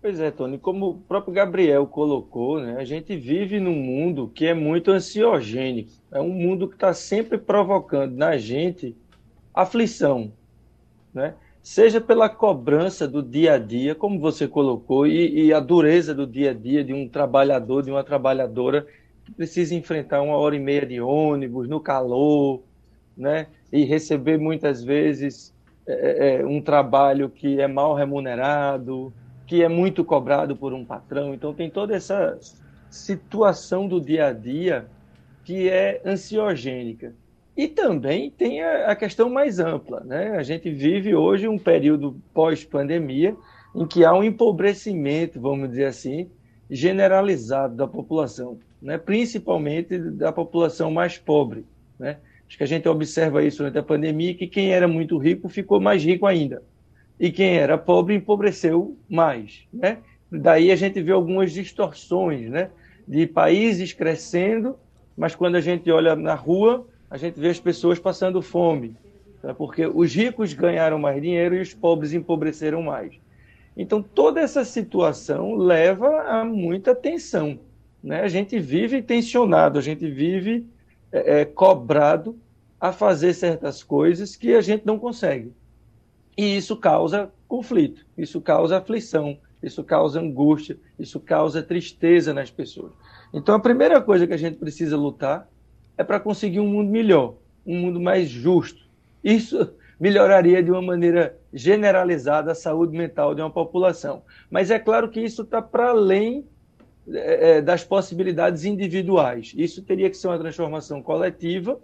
Pois 0.00 0.20
é, 0.20 0.30
Tony, 0.30 0.58
como 0.58 0.90
o 0.90 0.94
próprio 0.94 1.34
Gabriel 1.34 1.84
colocou, 1.86 2.60
né, 2.60 2.76
a 2.78 2.84
gente 2.84 3.16
vive 3.16 3.58
num 3.58 3.74
mundo 3.74 4.30
que 4.32 4.46
é 4.46 4.54
muito 4.54 4.92
ansiogênico. 4.92 5.90
É 6.12 6.20
um 6.20 6.30
mundo 6.30 6.68
que 6.68 6.74
está 6.74 6.94
sempre 6.94 7.36
provocando 7.36 8.14
na 8.14 8.36
gente 8.36 8.96
aflição, 9.52 10.32
né? 11.18 11.34
seja 11.62 12.00
pela 12.00 12.28
cobrança 12.28 13.06
do 13.06 13.22
dia 13.22 13.54
a 13.54 13.58
dia, 13.58 13.94
como 13.94 14.18
você 14.18 14.48
colocou, 14.48 15.06
e, 15.06 15.46
e, 15.46 15.52
a 15.52 15.60
dureza 15.60 16.14
do 16.14 16.26
dia 16.26 16.52
a 16.52 16.54
dia 16.54 16.82
de 16.82 16.94
um 16.94 17.06
trabalhador, 17.06 17.82
de 17.82 17.90
uma 17.90 18.02
trabalhadora 18.02 18.86
que 19.24 19.32
precisa 19.32 19.74
enfrentar 19.74 20.22
uma 20.22 20.36
hora 20.36 20.56
e 20.56 20.60
meia 20.60 20.86
de 20.86 21.00
ônibus, 21.00 21.68
no 21.68 21.80
calor, 21.80 22.62
né? 23.14 23.48
e 23.70 23.84
receber 23.84 24.38
muitas 24.38 24.82
vezes 24.82 25.52
é, 25.86 26.36
é, 26.36 26.46
um 26.46 26.62
trabalho 26.62 27.28
que 27.28 27.60
é 27.60 27.66
mal 27.66 27.94
remunerado, 27.94 29.12
que 29.46 29.62
é 29.62 29.68
muito 29.68 30.04
cobrado 30.04 30.56
por 30.56 30.72
um 30.72 30.84
patrão. 30.84 31.34
Então, 31.34 31.52
tem 31.52 31.68
toda 31.68 31.94
essa 31.94 32.38
situação 32.88 33.86
do 33.86 34.00
dia 34.00 34.28
a 34.28 34.32
dia 34.32 34.86
que 35.44 35.68
é 35.68 36.00
ansiogênica. 36.04 37.14
E 37.58 37.66
também 37.66 38.30
tem 38.30 38.62
a, 38.62 38.92
a 38.92 38.94
questão 38.94 39.28
mais 39.28 39.58
ampla. 39.58 40.04
Né? 40.04 40.36
A 40.36 40.44
gente 40.44 40.70
vive 40.70 41.16
hoje 41.16 41.48
um 41.48 41.58
período 41.58 42.16
pós-pandemia 42.32 43.36
em 43.74 43.84
que 43.84 44.04
há 44.04 44.14
um 44.14 44.22
empobrecimento, 44.22 45.40
vamos 45.40 45.70
dizer 45.70 45.86
assim, 45.86 46.30
generalizado 46.70 47.74
da 47.74 47.88
população, 47.88 48.60
né? 48.80 48.96
principalmente 48.96 49.98
da 49.98 50.30
população 50.30 50.92
mais 50.92 51.18
pobre. 51.18 51.66
Né? 51.98 52.18
Acho 52.46 52.56
que 52.56 52.62
a 52.62 52.68
gente 52.68 52.88
observa 52.88 53.42
isso 53.42 53.58
durante 53.58 53.78
a 53.78 53.82
pandemia, 53.82 54.34
que 54.34 54.46
quem 54.46 54.72
era 54.72 54.86
muito 54.86 55.18
rico 55.18 55.48
ficou 55.48 55.80
mais 55.80 56.04
rico 56.04 56.26
ainda 56.26 56.62
e 57.18 57.32
quem 57.32 57.56
era 57.56 57.76
pobre 57.76 58.14
empobreceu 58.14 58.96
mais, 59.08 59.66
né? 59.72 59.98
Daí 60.30 60.70
a 60.70 60.76
gente 60.76 61.02
vê 61.02 61.10
algumas 61.10 61.52
distorções, 61.52 62.48
né? 62.48 62.70
De 63.06 63.26
países 63.26 63.92
crescendo, 63.92 64.76
mas 65.16 65.34
quando 65.34 65.56
a 65.56 65.60
gente 65.60 65.90
olha 65.90 66.14
na 66.14 66.34
rua, 66.34 66.86
a 67.10 67.16
gente 67.16 67.38
vê 67.38 67.48
as 67.48 67.60
pessoas 67.60 67.98
passando 67.98 68.42
fome, 68.42 68.96
tá? 69.40 69.54
porque 69.54 69.86
os 69.86 70.14
ricos 70.14 70.52
ganharam 70.52 70.98
mais 70.98 71.20
dinheiro 71.20 71.54
e 71.54 71.60
os 71.60 71.72
pobres 71.72 72.12
empobreceram 72.12 72.82
mais. 72.82 73.14
Então 73.76 74.02
toda 74.02 74.40
essa 74.40 74.64
situação 74.64 75.54
leva 75.54 76.22
a 76.22 76.44
muita 76.44 76.94
tensão, 76.94 77.58
né? 78.02 78.22
A 78.22 78.28
gente 78.28 78.58
vive 78.58 79.00
tensionado, 79.02 79.78
a 79.78 79.82
gente 79.82 80.08
vive 80.10 80.66
é, 81.12 81.40
é 81.40 81.44
cobrado 81.44 82.36
a 82.80 82.92
fazer 82.92 83.34
certas 83.34 83.82
coisas 83.82 84.36
que 84.36 84.54
a 84.54 84.60
gente 84.60 84.84
não 84.84 84.98
consegue. 84.98 85.52
E 86.36 86.56
isso 86.56 86.76
causa 86.76 87.30
conflito, 87.48 88.06
isso 88.16 88.40
causa 88.40 88.78
aflição, 88.78 89.38
isso 89.62 89.82
causa 89.82 90.20
angústia, 90.20 90.78
isso 90.98 91.18
causa 91.18 91.62
tristeza 91.62 92.32
nas 92.32 92.50
pessoas. 92.50 92.92
Então, 93.32 93.54
a 93.54 93.60
primeira 93.60 94.00
coisa 94.00 94.26
que 94.26 94.32
a 94.32 94.38
gente 94.38 94.56
precisa 94.56 94.96
lutar 94.96 95.48
é 95.98 96.04
para 96.04 96.20
conseguir 96.20 96.60
um 96.60 96.68
mundo 96.68 96.90
melhor, 96.90 97.34
um 97.66 97.76
mundo 97.76 98.00
mais 98.00 98.28
justo. 98.28 98.80
Isso 99.22 99.74
melhoraria 99.98 100.62
de 100.62 100.70
uma 100.70 100.80
maneira 100.80 101.36
generalizada 101.52 102.52
a 102.52 102.54
saúde 102.54 102.96
mental 102.96 103.34
de 103.34 103.42
uma 103.42 103.50
população. 103.50 104.22
Mas 104.48 104.70
é 104.70 104.78
claro 104.78 105.10
que 105.10 105.20
isso 105.20 105.42
está 105.42 105.60
para 105.60 105.90
além 105.90 106.46
é, 107.12 107.60
das 107.60 107.82
possibilidades 107.82 108.64
individuais. 108.64 109.52
Isso 109.56 109.82
teria 109.82 110.08
que 110.08 110.16
ser 110.16 110.28
uma 110.28 110.38
transformação 110.38 111.02
coletiva, 111.02 111.80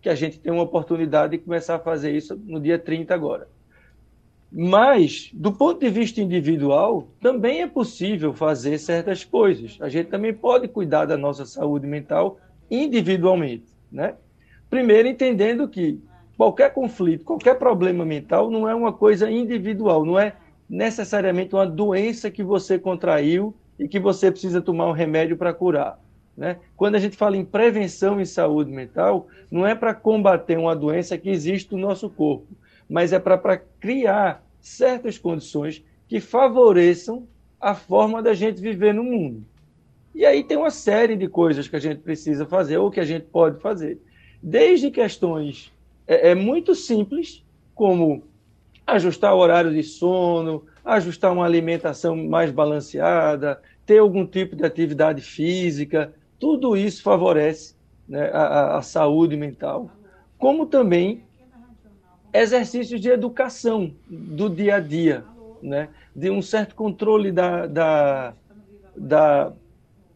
que 0.00 0.08
a 0.08 0.14
gente 0.14 0.38
tem 0.38 0.52
uma 0.52 0.62
oportunidade 0.62 1.32
de 1.32 1.38
começar 1.38 1.74
a 1.74 1.80
fazer 1.80 2.12
isso 2.12 2.40
no 2.46 2.60
dia 2.60 2.78
30 2.78 3.12
agora. 3.12 3.48
Mas, 4.52 5.30
do 5.34 5.52
ponto 5.52 5.80
de 5.80 5.90
vista 5.90 6.20
individual, 6.20 7.08
também 7.20 7.62
é 7.62 7.66
possível 7.66 8.32
fazer 8.32 8.78
certas 8.78 9.24
coisas. 9.24 9.76
A 9.80 9.88
gente 9.88 10.08
também 10.08 10.32
pode 10.32 10.68
cuidar 10.68 11.04
da 11.04 11.16
nossa 11.16 11.44
saúde 11.44 11.86
mental 11.86 12.38
individualmente. 12.70 13.66
Né? 13.90 14.14
Primeiro, 14.68 15.08
entendendo 15.08 15.68
que 15.68 16.00
qualquer 16.36 16.72
conflito, 16.72 17.24
qualquer 17.24 17.54
problema 17.58 18.04
mental 18.04 18.50
não 18.50 18.68
é 18.68 18.74
uma 18.74 18.92
coisa 18.92 19.30
individual, 19.30 20.04
não 20.04 20.18
é 20.18 20.34
necessariamente 20.68 21.54
uma 21.54 21.66
doença 21.66 22.30
que 22.30 22.42
você 22.42 22.78
contraiu 22.78 23.54
e 23.78 23.86
que 23.86 24.00
você 24.00 24.30
precisa 24.30 24.60
tomar 24.60 24.88
um 24.88 24.92
remédio 24.92 25.36
para 25.36 25.54
curar. 25.54 25.98
Né? 26.36 26.58
Quando 26.76 26.96
a 26.96 26.98
gente 26.98 27.16
fala 27.16 27.36
em 27.36 27.44
prevenção 27.44 28.20
em 28.20 28.24
saúde 28.24 28.70
mental, 28.70 29.28
não 29.50 29.66
é 29.66 29.74
para 29.74 29.94
combater 29.94 30.58
uma 30.58 30.76
doença 30.76 31.16
que 31.16 31.30
existe 31.30 31.72
no 31.72 31.80
nosso 31.80 32.10
corpo, 32.10 32.46
mas 32.88 33.12
é 33.12 33.18
para 33.18 33.56
criar 33.80 34.44
certas 34.60 35.16
condições 35.16 35.82
que 36.08 36.20
favoreçam 36.20 37.26
a 37.60 37.74
forma 37.74 38.22
da 38.22 38.34
gente 38.34 38.60
viver 38.60 38.92
no 38.92 39.02
mundo. 39.02 39.44
E 40.16 40.24
aí 40.24 40.42
tem 40.42 40.56
uma 40.56 40.70
série 40.70 41.14
de 41.14 41.28
coisas 41.28 41.68
que 41.68 41.76
a 41.76 41.78
gente 41.78 42.00
precisa 42.00 42.46
fazer 42.46 42.78
ou 42.78 42.90
que 42.90 42.98
a 42.98 43.04
gente 43.04 43.26
pode 43.26 43.60
fazer. 43.60 44.00
Desde 44.42 44.90
questões 44.90 45.70
é, 46.06 46.30
é 46.30 46.34
muito 46.34 46.74
simples, 46.74 47.44
como 47.74 48.24
ajustar 48.86 49.34
o 49.34 49.38
horário 49.38 49.70
de 49.74 49.82
sono, 49.82 50.64
ajustar 50.82 51.34
uma 51.34 51.44
alimentação 51.44 52.16
mais 52.16 52.50
balanceada, 52.50 53.60
ter 53.84 53.98
algum 53.98 54.26
tipo 54.26 54.56
de 54.56 54.64
atividade 54.64 55.20
física, 55.20 56.14
tudo 56.38 56.74
isso 56.78 57.02
favorece 57.02 57.74
né, 58.08 58.30
a, 58.32 58.78
a 58.78 58.82
saúde 58.82 59.36
mental, 59.36 59.90
como 60.38 60.64
também 60.64 61.24
exercícios 62.32 63.02
de 63.02 63.10
educação 63.10 63.92
do 64.08 64.48
dia 64.48 64.76
a 64.76 64.80
dia, 64.80 65.24
né? 65.62 65.90
de 66.14 66.30
um 66.30 66.40
certo 66.40 66.74
controle 66.74 67.30
da, 67.30 67.66
da, 67.66 68.34
da 68.96 69.52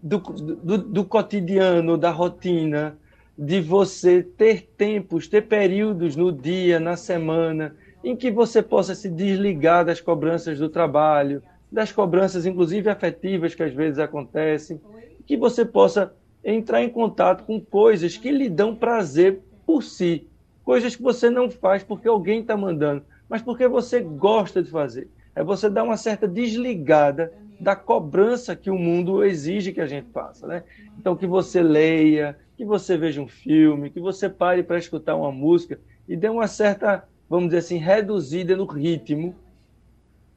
do, 0.02 0.18
do, 0.18 0.78
do, 0.78 1.04
cotidiano, 1.04 1.96
da 1.96 2.10
rotina, 2.10 2.96
de 3.36 3.60
você 3.60 4.22
ter 4.22 4.68
tempos, 4.76 5.28
ter 5.28 5.42
períodos 5.42 6.16
no 6.16 6.32
dia, 6.32 6.80
na 6.80 6.96
semana, 6.96 7.74
em 8.02 8.16
que 8.16 8.30
você 8.30 8.62
possa 8.62 8.94
se 8.94 9.08
desligar 9.08 9.84
das 9.84 10.00
cobranças 10.00 10.58
do 10.58 10.68
trabalho, 10.68 11.42
das 11.70 11.92
cobranças, 11.92 12.46
inclusive 12.46 12.88
afetivas, 12.88 13.54
que 13.54 13.62
às 13.62 13.72
vezes 13.72 13.98
acontecem, 13.98 14.80
que 15.26 15.36
você 15.36 15.64
possa 15.64 16.12
entrar 16.44 16.82
em 16.82 16.88
contato 16.88 17.44
com 17.44 17.60
coisas 17.60 18.16
que 18.16 18.30
lhe 18.30 18.48
dão 18.48 18.74
prazer 18.74 19.40
por 19.66 19.82
si, 19.82 20.26
coisas 20.64 20.96
que 20.96 21.02
você 21.02 21.28
não 21.28 21.50
faz 21.50 21.82
porque 21.82 22.08
alguém 22.08 22.40
está 22.40 22.56
mandando, 22.56 23.04
mas 23.28 23.42
porque 23.42 23.68
você 23.68 24.00
gosta 24.00 24.62
de 24.62 24.70
fazer. 24.70 25.08
É 25.34 25.44
você 25.44 25.70
dar 25.70 25.84
uma 25.84 25.96
certa 25.96 26.26
desligada 26.26 27.32
da 27.60 27.76
cobrança 27.76 28.56
que 28.56 28.70
o 28.70 28.78
mundo 28.78 29.22
exige 29.22 29.72
que 29.72 29.80
a 29.80 29.86
gente 29.86 30.08
faça. 30.10 30.46
Né? 30.46 30.64
Então, 30.98 31.14
que 31.14 31.26
você 31.26 31.62
leia, 31.62 32.38
que 32.56 32.64
você 32.64 32.96
veja 32.96 33.20
um 33.20 33.28
filme, 33.28 33.90
que 33.90 34.00
você 34.00 34.28
pare 34.28 34.62
para 34.62 34.78
escutar 34.78 35.14
uma 35.14 35.30
música 35.30 35.78
e 36.08 36.16
dê 36.16 36.28
uma 36.28 36.46
certa, 36.46 37.04
vamos 37.28 37.46
dizer 37.46 37.58
assim, 37.58 37.76
reduzida 37.76 38.56
no 38.56 38.64
ritmo. 38.64 39.34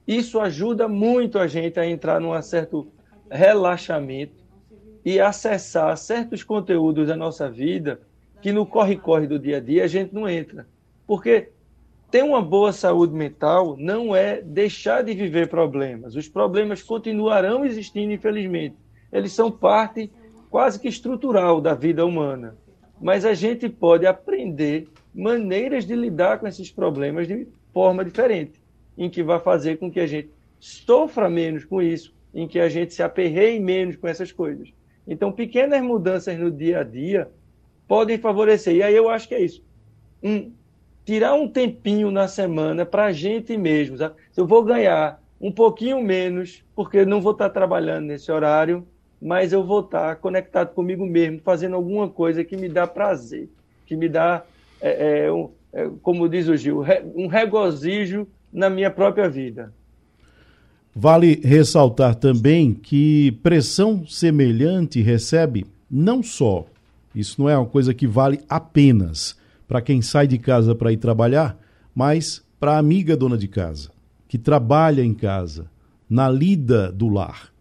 Isso 0.06 0.40
ajuda 0.40 0.88
muito 0.88 1.40
a 1.40 1.48
gente 1.48 1.80
a 1.80 1.88
entrar 1.88 2.20
num 2.20 2.40
certo 2.42 2.88
relaxamento 3.32 4.44
e 5.06 5.20
acessar 5.20 5.98
certos 5.98 6.44
conteúdos 6.44 7.08
da 7.08 7.16
nossa 7.16 7.50
vida 7.50 8.02
que 8.42 8.52
no 8.52 8.66
corre-corre 8.66 9.28
do 9.28 9.40
dia 9.40 9.58
a 9.58 9.60
dia 9.62 9.86
a 9.86 9.88
gente 9.88 10.14
não 10.14 10.28
entra. 10.28 10.68
Porque 11.08 11.52
ter 12.14 12.24
uma 12.24 12.44
boa 12.44 12.72
saúde 12.72 13.12
mental 13.12 13.76
não 13.76 14.16
é 14.16 14.40
deixar 14.40 15.04
de 15.04 15.16
viver 15.16 15.50
problemas. 15.50 16.16
Os 16.16 16.28
problemas 16.28 16.84
continuarão 16.84 17.66
existindo, 17.66 18.14
infelizmente. 18.14 18.76
Eles 19.12 19.32
são 19.32 19.50
parte 19.50 20.12
quase 20.48 20.80
que 20.80 20.88
estrutural 20.88 21.60
da 21.60 21.74
vida 21.74 22.06
humana. 22.06 22.56
Mas 23.02 23.26
a 23.26 23.34
gente 23.34 23.68
pode 23.68 24.06
aprender 24.06 24.88
maneiras 25.12 25.88
de 25.88 25.96
lidar 25.96 26.38
com 26.38 26.46
esses 26.46 26.70
problemas 26.70 27.28
de 27.28 27.48
forma 27.74 28.06
diferente, 28.06 28.62
em 28.96 29.10
que 29.10 29.24
vai 29.24 29.40
fazer 29.40 29.80
com 29.80 29.90
que 29.90 30.00
a 30.00 30.06
gente 30.06 30.30
sofra 30.60 31.28
menos 31.28 31.66
com 31.66 31.82
isso, 31.82 32.14
em 32.32 32.48
que 32.48 32.60
a 32.60 32.70
gente 32.70 32.94
se 32.94 33.02
aperreie 33.02 33.60
menos 33.60 33.96
com 33.96 34.08
essas 34.08 34.32
coisas. 34.32 34.72
Então, 35.08 35.32
pequenas 35.32 35.82
mudanças 35.82 36.38
no 36.38 36.52
dia 36.52 36.82
a 36.82 36.84
dia 36.84 37.28
podem 37.88 38.20
favorecer. 38.20 38.76
E 38.76 38.84
aí 38.84 38.96
eu 38.96 39.10
acho 39.10 39.28
que 39.28 39.34
é 39.34 39.42
isso. 39.42 39.64
um, 40.22 40.52
tirar 41.06 41.34
um 41.34 41.48
tempinho 41.48 42.12
na 42.12 42.28
semana 42.28 42.86
para 42.86 43.06
a 43.06 43.12
gente 43.12 43.58
mesmo. 43.58 43.98
Sabe? 43.98 44.16
Eu 44.36 44.48
vou 44.48 44.64
ganhar 44.64 45.22
um 45.40 45.52
pouquinho 45.52 46.02
menos, 46.02 46.64
porque 46.76 47.06
não 47.06 47.22
vou 47.22 47.34
estar 47.34 47.50
trabalhando 47.50 48.06
nesse 48.06 48.32
horário, 48.32 48.88
mas 49.22 49.52
eu 49.54 49.64
vou 49.64 49.82
estar 49.82 50.16
conectado 50.18 50.74
comigo 50.74 51.06
mesmo, 51.06 51.40
fazendo 51.44 51.76
alguma 51.76 52.10
coisa 52.10 52.44
que 52.44 52.56
me 52.56 52.70
dá 52.70 52.88
prazer, 52.88 53.50
que 53.86 53.96
me 53.96 54.08
dá, 54.08 54.44
é, 54.82 55.26
é, 55.26 55.32
um, 55.32 55.50
é, 55.72 55.90
como 56.02 56.30
diz 56.30 56.48
o 56.48 56.56
Gil, 56.56 56.84
um 57.16 57.28
regozijo 57.28 58.28
na 58.52 58.70
minha 58.70 58.90
própria 58.90 59.30
vida. 59.30 59.74
Vale 60.96 61.42
ressaltar 61.44 62.16
também 62.16 62.74
que 62.74 63.32
pressão 63.44 64.06
semelhante 64.06 65.02
recebe 65.02 65.66
não 65.90 66.22
só, 66.22 66.66
isso 67.16 67.42
não 67.42 67.50
é 67.50 67.58
uma 67.58 67.66
coisa 67.66 67.94
que 67.94 68.08
vale 68.08 68.40
apenas 68.48 69.38
para 69.68 69.82
quem 69.82 70.02
sai 70.02 70.28
de 70.28 70.38
casa 70.38 70.76
para 70.76 70.92
ir 70.92 70.98
trabalhar, 70.98 71.58
mas 71.94 72.44
para 72.60 72.74
a 72.74 72.78
amiga 72.78 73.16
dona 73.16 73.38
de 73.38 73.48
casa, 73.48 73.92
que 74.28 74.38
trabalha 74.38 75.04
em 75.04 75.14
casa, 75.14 75.66
na 76.10 76.30
lida 76.30 76.92
do 76.92 77.10
lar, 77.10 77.52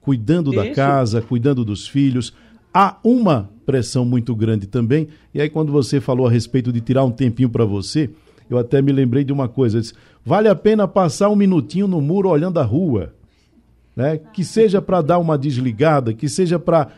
cuidando 0.00 0.52
isso. 0.52 0.62
da 0.62 0.74
casa, 0.74 1.22
cuidando 1.22 1.64
dos 1.64 1.86
filhos. 1.88 2.32
Há 2.72 2.98
uma 3.02 3.50
pressão 3.64 4.04
muito 4.04 4.34
grande 4.34 4.66
também. 4.66 5.08
E 5.34 5.40
aí, 5.40 5.48
quando 5.50 5.72
você 5.72 6.00
falou 6.00 6.26
a 6.26 6.30
respeito 6.30 6.72
de 6.72 6.80
tirar 6.80 7.04
um 7.04 7.10
tempinho 7.10 7.48
para 7.48 7.64
você, 7.64 8.10
eu 8.48 8.58
até 8.58 8.80
me 8.80 8.92
lembrei 8.92 9.24
de 9.24 9.32
uma 9.32 9.48
coisa. 9.48 9.80
Disse, 9.80 9.94
vale 10.24 10.48
a 10.48 10.54
pena 10.54 10.86
passar 10.86 11.28
um 11.28 11.36
minutinho 11.36 11.88
no 11.88 12.00
muro 12.00 12.28
olhando 12.28 12.60
a 12.60 12.62
rua. 12.62 13.14
Né? 13.94 14.18
Que 14.18 14.44
seja 14.44 14.80
para 14.80 15.00
dar 15.00 15.18
uma 15.18 15.36
desligada, 15.36 16.12
que 16.12 16.28
seja 16.28 16.58
para 16.58 16.88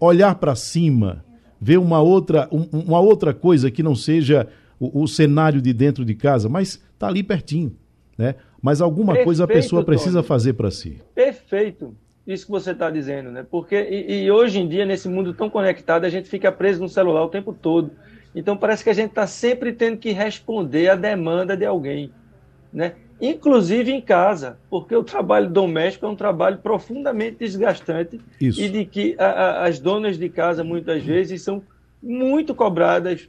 olhar 0.00 0.34
para 0.34 0.54
cima, 0.54 1.24
ver 1.60 1.78
uma 1.78 2.00
outra, 2.00 2.48
um, 2.52 2.66
uma 2.72 3.00
outra 3.00 3.34
coisa 3.34 3.70
que 3.70 3.82
não 3.82 3.94
seja 3.94 4.46
o, 4.78 5.02
o, 5.02 5.08
cenário 5.08 5.60
de 5.60 5.72
dentro 5.72 6.04
de 6.04 6.14
casa, 6.14 6.48
mas 6.48 6.82
está 6.92 7.08
ali 7.08 7.22
pertinho. 7.22 7.74
Né? 8.16 8.34
Mas 8.60 8.80
alguma 8.80 9.12
Perfeito, 9.12 9.24
coisa 9.24 9.44
a 9.44 9.48
pessoa 9.48 9.84
precisa 9.84 10.18
Tony. 10.18 10.26
fazer 10.26 10.52
para 10.54 10.70
si. 10.70 11.00
Perfeito. 11.14 11.94
Isso 12.26 12.44
que 12.44 12.52
você 12.52 12.72
está 12.72 12.90
dizendo, 12.90 13.30
né? 13.30 13.46
Porque 13.50 13.74
e, 13.74 14.24
e 14.24 14.30
hoje 14.30 14.60
em 14.60 14.68
dia, 14.68 14.84
nesse 14.84 15.08
mundo 15.08 15.32
tão 15.32 15.48
conectado, 15.48 16.04
a 16.04 16.10
gente 16.10 16.28
fica 16.28 16.52
preso 16.52 16.80
no 16.80 16.88
celular 16.88 17.24
o 17.24 17.28
tempo 17.28 17.54
todo. 17.54 17.90
Então 18.34 18.56
parece 18.56 18.84
que 18.84 18.90
a 18.90 18.94
gente 18.94 19.10
está 19.10 19.26
sempre 19.26 19.72
tendo 19.72 19.96
que 19.96 20.12
responder 20.12 20.90
à 20.90 20.94
demanda 20.94 21.56
de 21.56 21.64
alguém, 21.64 22.10
né? 22.72 22.94
Inclusive 23.20 23.90
em 23.92 24.00
casa, 24.00 24.58
porque 24.70 24.94
o 24.94 25.02
trabalho 25.02 25.48
doméstico 25.50 26.06
é 26.06 26.08
um 26.08 26.16
trabalho 26.16 26.58
profundamente 26.58 27.38
desgastante 27.38 28.20
Isso. 28.40 28.60
e 28.60 28.68
de 28.68 28.84
que 28.84 29.16
a, 29.18 29.26
a, 29.26 29.64
as 29.66 29.78
donas 29.78 30.16
de 30.16 30.28
casa 30.28 30.62
muitas 30.62 31.02
vezes 31.02 31.42
são 31.42 31.62
muito 32.02 32.54
cobradas 32.54 33.28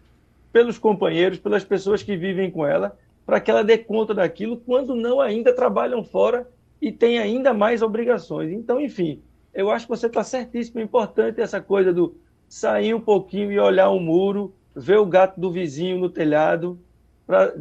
pelos 0.54 0.78
companheiros, 0.78 1.40
pelas 1.40 1.64
pessoas 1.64 2.04
que 2.04 2.16
vivem 2.16 2.52
com 2.52 2.66
ela, 2.66 2.98
para 3.26 3.40
que 3.40 3.50
ela 3.50 3.64
dê 3.64 3.78
conta 3.78 4.14
daquilo, 4.14 4.58
quando 4.58 4.96
não 4.96 5.20
ainda 5.20 5.54
trabalham 5.54 6.04
fora 6.04 6.48
e 6.82 6.92
têm 6.92 7.20
ainda 7.20 7.54
mais 7.54 7.82
obrigações. 7.82 8.52
Então, 8.52 8.80
enfim, 8.80 9.22
eu 9.54 9.72
acho 9.72 9.86
que 9.86 9.92
você 9.92 10.08
está 10.08 10.24
certíssimo. 10.24 10.80
É 10.80 10.84
importante 10.84 11.42
essa 11.42 11.60
coisa 11.60 11.92
do 11.92 12.16
sair 12.48 12.94
um 12.94 13.02
pouquinho 13.02 13.52
e 13.52 13.60
olhar 13.60 13.90
o 13.90 14.00
muro 14.00 14.54
ver 14.76 14.98
o 14.98 15.06
gato 15.06 15.40
do 15.40 15.52
vizinho 15.52 15.98
no 16.00 16.10
telhado 16.10 16.80
para 17.26 17.54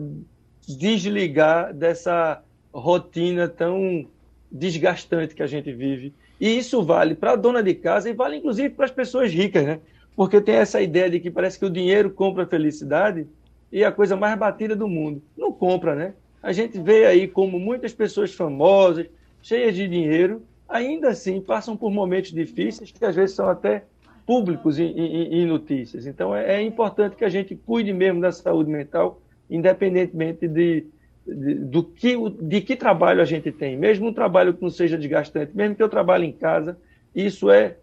desligar 0.76 1.72
dessa 1.72 2.42
rotina 2.72 3.48
tão 3.48 4.06
desgastante 4.50 5.34
que 5.34 5.42
a 5.42 5.46
gente 5.46 5.72
vive. 5.72 6.12
E 6.40 6.56
isso 6.58 6.82
vale 6.82 7.14
para 7.14 7.32
a 7.32 7.36
dona 7.36 7.62
de 7.62 7.74
casa 7.74 8.08
e 8.08 8.12
vale 8.12 8.36
inclusive 8.36 8.70
para 8.70 8.84
as 8.84 8.90
pessoas 8.90 9.32
ricas, 9.32 9.64
né? 9.64 9.80
Porque 10.14 10.40
tem 10.40 10.56
essa 10.56 10.80
ideia 10.80 11.08
de 11.08 11.20
que 11.20 11.30
parece 11.30 11.58
que 11.58 11.64
o 11.64 11.70
dinheiro 11.70 12.10
compra 12.10 12.44
a 12.44 12.46
felicidade 12.46 13.26
e 13.72 13.82
é 13.82 13.86
a 13.86 13.92
coisa 13.92 14.16
mais 14.16 14.38
batida 14.38 14.74
do 14.74 14.88
mundo. 14.88 15.22
Não 15.36 15.52
compra, 15.52 15.94
né? 15.94 16.14
A 16.42 16.52
gente 16.52 16.78
vê 16.78 17.06
aí 17.06 17.26
como 17.26 17.58
muitas 17.58 17.92
pessoas 17.92 18.32
famosas, 18.32 19.06
cheias 19.42 19.74
de 19.74 19.88
dinheiro, 19.88 20.42
ainda 20.68 21.08
assim 21.08 21.40
passam 21.40 21.76
por 21.76 21.90
momentos 21.90 22.30
difíceis 22.30 22.90
que 22.90 23.04
às 23.04 23.16
vezes 23.16 23.34
são 23.34 23.48
até 23.48 23.84
públicos 24.26 24.78
em, 24.78 24.86
em, 24.86 25.40
em 25.40 25.46
notícias. 25.46 26.06
Então, 26.06 26.34
é, 26.34 26.56
é, 26.56 26.62
importante 26.62 27.16
que 27.16 27.24
a 27.24 27.30
gente 27.30 27.56
cuide 27.56 27.92
mesmo 27.92 28.20
da 28.20 28.30
saúde 28.30 28.70
mental, 28.70 29.20
independentemente 29.50 30.46
de, 30.46 30.86
de, 31.26 31.54
do 31.54 31.82
que, 31.82 32.16
de 32.40 32.60
que 32.60 32.76
trabalho 32.76 33.20
a 33.20 33.24
gente 33.24 33.50
tem. 33.52 33.76
Mesmo 33.76 34.08
um 34.08 34.12
trabalho 34.12 34.54
que 34.54 34.62
não 34.62 34.70
seja 34.70 34.96
desgastante, 34.96 35.56
mesmo 35.56 35.76
que 35.76 35.82
eu 35.82 35.88
trabalhe 35.88 36.26
em 36.26 36.32
casa, 36.32 36.78
isso 37.14 37.50
é, 37.50 37.76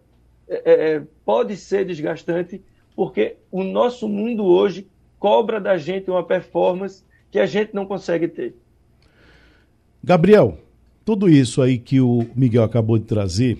é, 0.48 0.60
é 0.64 1.02
pode 1.24 1.56
ser 1.56 1.84
desgastante, 1.84 2.62
porque 2.94 3.36
o 3.50 3.62
nosso 3.62 4.08
mundo 4.08 4.44
hoje 4.44 4.86
cobra 5.18 5.60
da 5.60 5.76
gente 5.76 6.10
uma 6.10 6.24
performance 6.24 7.02
que 7.30 7.38
a 7.38 7.46
gente 7.46 7.74
não 7.74 7.86
consegue 7.86 8.28
ter. 8.28 8.54
Gabriel, 10.02 10.58
tudo 11.04 11.28
isso 11.28 11.60
aí 11.60 11.78
que 11.78 12.00
o 12.00 12.26
Miguel 12.34 12.62
acabou 12.62 12.98
de 12.98 13.04
trazer 13.04 13.58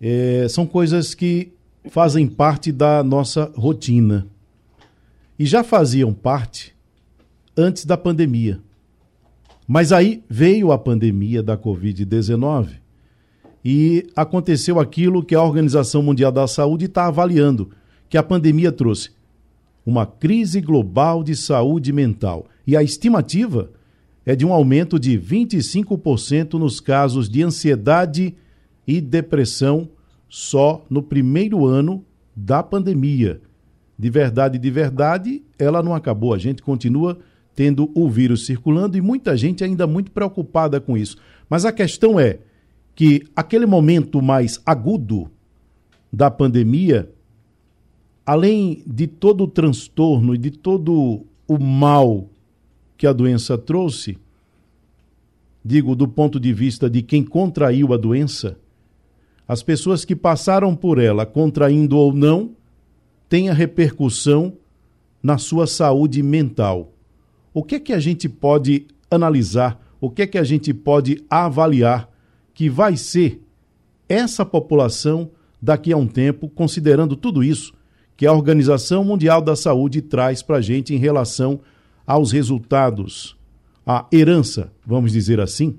é, 0.00 0.46
são 0.48 0.66
coisas 0.66 1.14
que 1.14 1.52
fazem 1.90 2.26
parte 2.26 2.72
da 2.72 3.04
nossa 3.04 3.52
rotina. 3.54 4.26
E 5.38 5.44
já 5.44 5.62
faziam 5.62 6.12
parte 6.12 6.74
antes 7.60 7.84
da 7.84 7.96
pandemia. 7.96 8.60
Mas 9.68 9.92
aí 9.92 10.24
veio 10.28 10.72
a 10.72 10.78
pandemia 10.78 11.42
da 11.42 11.56
Covid-19 11.56 12.80
e 13.64 14.06
aconteceu 14.16 14.80
aquilo 14.80 15.22
que 15.22 15.34
a 15.34 15.42
Organização 15.42 16.02
Mundial 16.02 16.32
da 16.32 16.48
Saúde 16.48 16.86
está 16.86 17.06
avaliando, 17.06 17.70
que 18.08 18.18
a 18.18 18.22
pandemia 18.22 18.72
trouxe 18.72 19.10
uma 19.84 20.06
crise 20.06 20.60
global 20.60 21.22
de 21.22 21.36
saúde 21.36 21.92
mental. 21.92 22.46
E 22.66 22.76
a 22.76 22.82
estimativa 22.82 23.70
é 24.24 24.34
de 24.34 24.44
um 24.44 24.52
aumento 24.52 24.98
de 24.98 25.18
25% 25.18 26.54
nos 26.54 26.80
casos 26.80 27.28
de 27.28 27.42
ansiedade 27.42 28.34
e 28.86 29.00
depressão 29.00 29.88
só 30.28 30.84
no 30.88 31.02
primeiro 31.02 31.66
ano 31.66 32.04
da 32.34 32.62
pandemia. 32.62 33.40
De 33.98 34.08
verdade, 34.08 34.58
de 34.58 34.70
verdade, 34.70 35.42
ela 35.58 35.82
não 35.82 35.94
acabou. 35.94 36.32
A 36.32 36.38
gente 36.38 36.62
continua 36.62 37.18
tendo 37.54 37.90
o 37.94 38.08
vírus 38.08 38.46
circulando 38.46 38.96
e 38.96 39.00
muita 39.00 39.36
gente 39.36 39.62
ainda 39.62 39.86
muito 39.86 40.10
preocupada 40.10 40.80
com 40.80 40.96
isso. 40.96 41.16
Mas 41.48 41.64
a 41.64 41.72
questão 41.72 42.18
é 42.18 42.38
que 42.94 43.22
aquele 43.34 43.66
momento 43.66 44.20
mais 44.22 44.60
agudo 44.64 45.30
da 46.12 46.30
pandemia, 46.30 47.10
além 48.24 48.82
de 48.86 49.06
todo 49.06 49.44
o 49.44 49.48
transtorno 49.48 50.34
e 50.34 50.38
de 50.38 50.50
todo 50.50 51.24
o 51.46 51.58
mal 51.58 52.28
que 52.96 53.06
a 53.06 53.12
doença 53.12 53.56
trouxe, 53.56 54.18
digo 55.64 55.94
do 55.94 56.08
ponto 56.08 56.38
de 56.40 56.52
vista 56.52 56.88
de 56.88 57.02
quem 57.02 57.24
contraiu 57.24 57.92
a 57.92 57.96
doença, 57.96 58.58
as 59.46 59.62
pessoas 59.62 60.04
que 60.04 60.14
passaram 60.14 60.76
por 60.76 60.98
ela, 60.98 61.26
contraindo 61.26 61.96
ou 61.96 62.12
não, 62.12 62.50
têm 63.28 63.48
a 63.48 63.52
repercussão 63.52 64.52
na 65.22 65.38
sua 65.38 65.66
saúde 65.66 66.22
mental. 66.22 66.89
O 67.52 67.62
que 67.62 67.76
é 67.76 67.80
que 67.80 67.92
a 67.92 68.00
gente 68.00 68.28
pode 68.28 68.86
analisar? 69.10 69.80
O 70.00 70.10
que 70.10 70.22
é 70.22 70.26
que 70.26 70.38
a 70.38 70.44
gente 70.44 70.72
pode 70.72 71.24
avaliar 71.28 72.08
que 72.54 72.68
vai 72.68 72.96
ser 72.96 73.42
essa 74.08 74.44
população 74.44 75.30
daqui 75.60 75.92
a 75.92 75.96
um 75.96 76.06
tempo, 76.06 76.48
considerando 76.48 77.16
tudo 77.16 77.42
isso 77.42 77.72
que 78.16 78.26
a 78.26 78.32
Organização 78.32 79.02
Mundial 79.02 79.40
da 79.40 79.56
Saúde 79.56 80.02
traz 80.02 80.42
para 80.42 80.56
a 80.56 80.60
gente 80.60 80.94
em 80.94 80.98
relação 80.98 81.60
aos 82.06 82.32
resultados, 82.32 83.36
a 83.86 84.06
herança, 84.12 84.70
vamos 84.84 85.12
dizer 85.12 85.40
assim, 85.40 85.78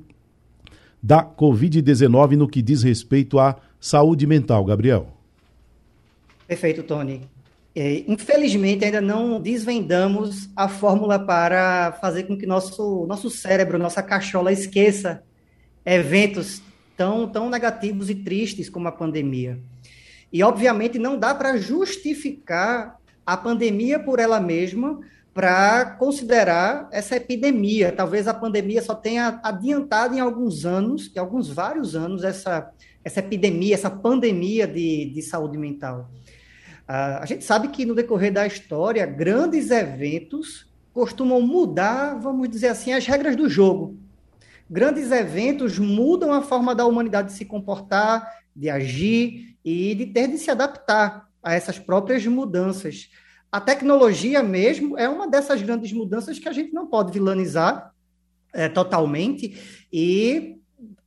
da 1.01 1.23
Covid-19 1.23 2.31
no 2.31 2.47
que 2.47 2.61
diz 2.61 2.83
respeito 2.83 3.37
à 3.37 3.57
saúde 3.79 4.25
mental, 4.25 4.65
Gabriel. 4.65 5.07
Perfeito, 6.47 6.83
Tony. 6.83 7.21
É, 7.73 8.03
infelizmente, 8.07 8.83
ainda 8.83 8.99
não 8.99 9.39
desvendamos 9.39 10.49
a 10.55 10.67
fórmula 10.67 11.17
para 11.17 11.93
fazer 12.01 12.23
com 12.23 12.37
que 12.37 12.45
nosso, 12.45 13.05
nosso 13.07 13.29
cérebro, 13.29 13.77
nossa 13.77 14.03
cachola, 14.03 14.51
esqueça 14.51 15.23
eventos 15.85 16.61
tão, 16.97 17.27
tão 17.27 17.49
negativos 17.49 18.09
e 18.09 18.15
tristes 18.15 18.69
como 18.69 18.87
a 18.87 18.91
pandemia. 18.91 19.57
E, 20.31 20.43
obviamente, 20.43 20.99
não 20.99 21.17
dá 21.17 21.33
para 21.33 21.57
justificar 21.57 22.99
a 23.25 23.37
pandemia 23.37 23.99
por 23.99 24.19
ela 24.19 24.39
mesma, 24.39 24.99
para 25.33 25.85
considerar 25.91 26.89
essa 26.91 27.15
epidemia. 27.15 27.91
Talvez 27.91 28.27
a 28.27 28.33
pandemia 28.33 28.81
só 28.81 28.93
tenha 28.93 29.39
adiantado 29.43 30.13
em 30.13 30.19
alguns 30.19 30.65
anos, 30.65 31.09
em 31.15 31.19
alguns 31.19 31.49
vários 31.49 31.95
anos, 31.95 32.23
essa, 32.23 32.69
essa 33.03 33.19
epidemia, 33.19 33.75
essa 33.75 33.89
pandemia 33.89 34.67
de, 34.67 35.05
de 35.05 35.21
saúde 35.21 35.57
mental. 35.57 36.09
A 36.93 37.25
gente 37.25 37.45
sabe 37.45 37.69
que 37.69 37.85
no 37.85 37.95
decorrer 37.95 38.33
da 38.33 38.45
história, 38.45 39.05
grandes 39.05 39.71
eventos 39.71 40.69
costumam 40.93 41.41
mudar, 41.41 42.15
vamos 42.19 42.49
dizer 42.49 42.67
assim, 42.67 42.91
as 42.91 43.05
regras 43.05 43.33
do 43.37 43.47
jogo. 43.47 43.97
Grandes 44.69 45.09
eventos 45.09 45.79
mudam 45.79 46.33
a 46.33 46.41
forma 46.41 46.75
da 46.75 46.85
humanidade 46.85 47.29
de 47.29 47.33
se 47.35 47.45
comportar, 47.45 48.29
de 48.53 48.69
agir 48.69 49.55
e 49.63 49.95
de 49.95 50.07
ter 50.07 50.27
de 50.27 50.37
se 50.37 50.51
adaptar 50.51 51.29
a 51.41 51.53
essas 51.53 51.79
próprias 51.79 52.25
mudanças. 52.27 53.09
a 53.49 53.61
tecnologia 53.61 54.43
mesmo 54.43 54.97
é 54.97 55.07
uma 55.07 55.29
dessas 55.29 55.61
grandes 55.61 55.93
mudanças 55.93 56.39
que 56.39 56.49
a 56.49 56.53
gente 56.53 56.73
não 56.73 56.87
pode 56.87 57.13
vilanizar 57.13 57.93
é, 58.53 58.67
totalmente 58.67 59.85
e 59.91 60.57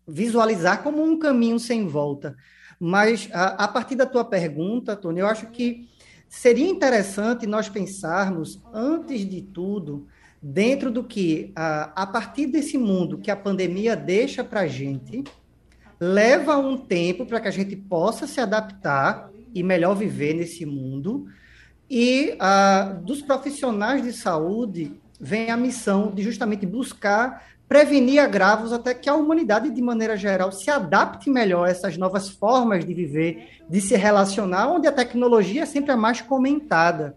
visualizar 0.09 0.83
como 0.83 1.03
um 1.03 1.19
caminho 1.19 1.59
sem 1.59 1.87
volta. 1.87 2.35
Mas 2.79 3.29
a, 3.33 3.65
a 3.65 3.69
partir 3.69 3.95
da 3.95 4.07
tua 4.07 4.25
pergunta, 4.25 4.97
Tony, 4.97 5.21
eu 5.21 5.27
acho 5.27 5.47
que 5.47 5.89
seria 6.29 6.69
interessante 6.69 7.47
nós 7.47 7.69
pensarmos, 7.69 8.61
antes 8.73 9.29
de 9.29 9.41
tudo, 9.41 10.07
dentro 10.43 10.91
do 10.91 11.03
que, 11.03 11.53
a, 11.57 12.03
a 12.03 12.07
partir 12.07 12.47
desse 12.47 12.77
mundo 12.77 13.19
que 13.19 13.31
a 13.31 13.37
pandemia 13.37 13.97
deixa 13.97 14.45
para 14.45 14.61
a 14.61 14.67
gente, 14.67 15.25
leva 15.99 16.59
um 16.59 16.77
tempo 16.77 17.25
para 17.25 17.41
que 17.41 17.49
a 17.49 17.53
gente 17.53 17.75
possa 17.77 18.27
se 18.27 18.41
adaptar 18.41 19.31
e 19.55 19.63
melhor 19.63 19.95
viver 19.95 20.35
nesse 20.35 20.67
mundo. 20.67 21.27
E 21.89 22.37
dos 23.03 23.23
profissionais 23.23 24.03
de 24.03 24.13
saúde 24.13 25.01
vem 25.21 25.51
a 25.51 25.57
missão 25.57 26.13
de 26.13 26.23
justamente 26.23 26.67
buscar 26.67 27.54
prevenir 27.69 28.21
agravos 28.21 28.73
até 28.73 28.95
que 28.95 29.09
a 29.09 29.15
humanidade, 29.15 29.71
de 29.71 29.83
maneira 29.83 30.17
geral, 30.17 30.53
se 30.53 30.71
adapte 30.71 31.31
melhor 31.31 31.67
a 31.67 31.71
essas 31.71 31.97
novas 31.97 32.29
formas 32.29 32.85
de 32.85 32.93
viver, 32.93 33.61
de 33.69 33.81
se 33.81 33.97
relacionar, 33.97 34.69
onde 34.69 34.87
a 34.87 34.93
tecnologia 34.93 35.63
é 35.63 35.67
sempre 35.67 35.91
a 35.91 35.97
mais 35.97 36.21
comentada. 36.21 37.17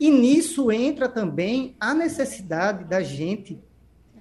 E 0.00 0.10
nisso 0.10 0.72
entra 0.72 1.08
também 1.08 1.76
a 1.78 1.94
necessidade 1.94 2.84
da 2.84 3.02
gente 3.02 3.60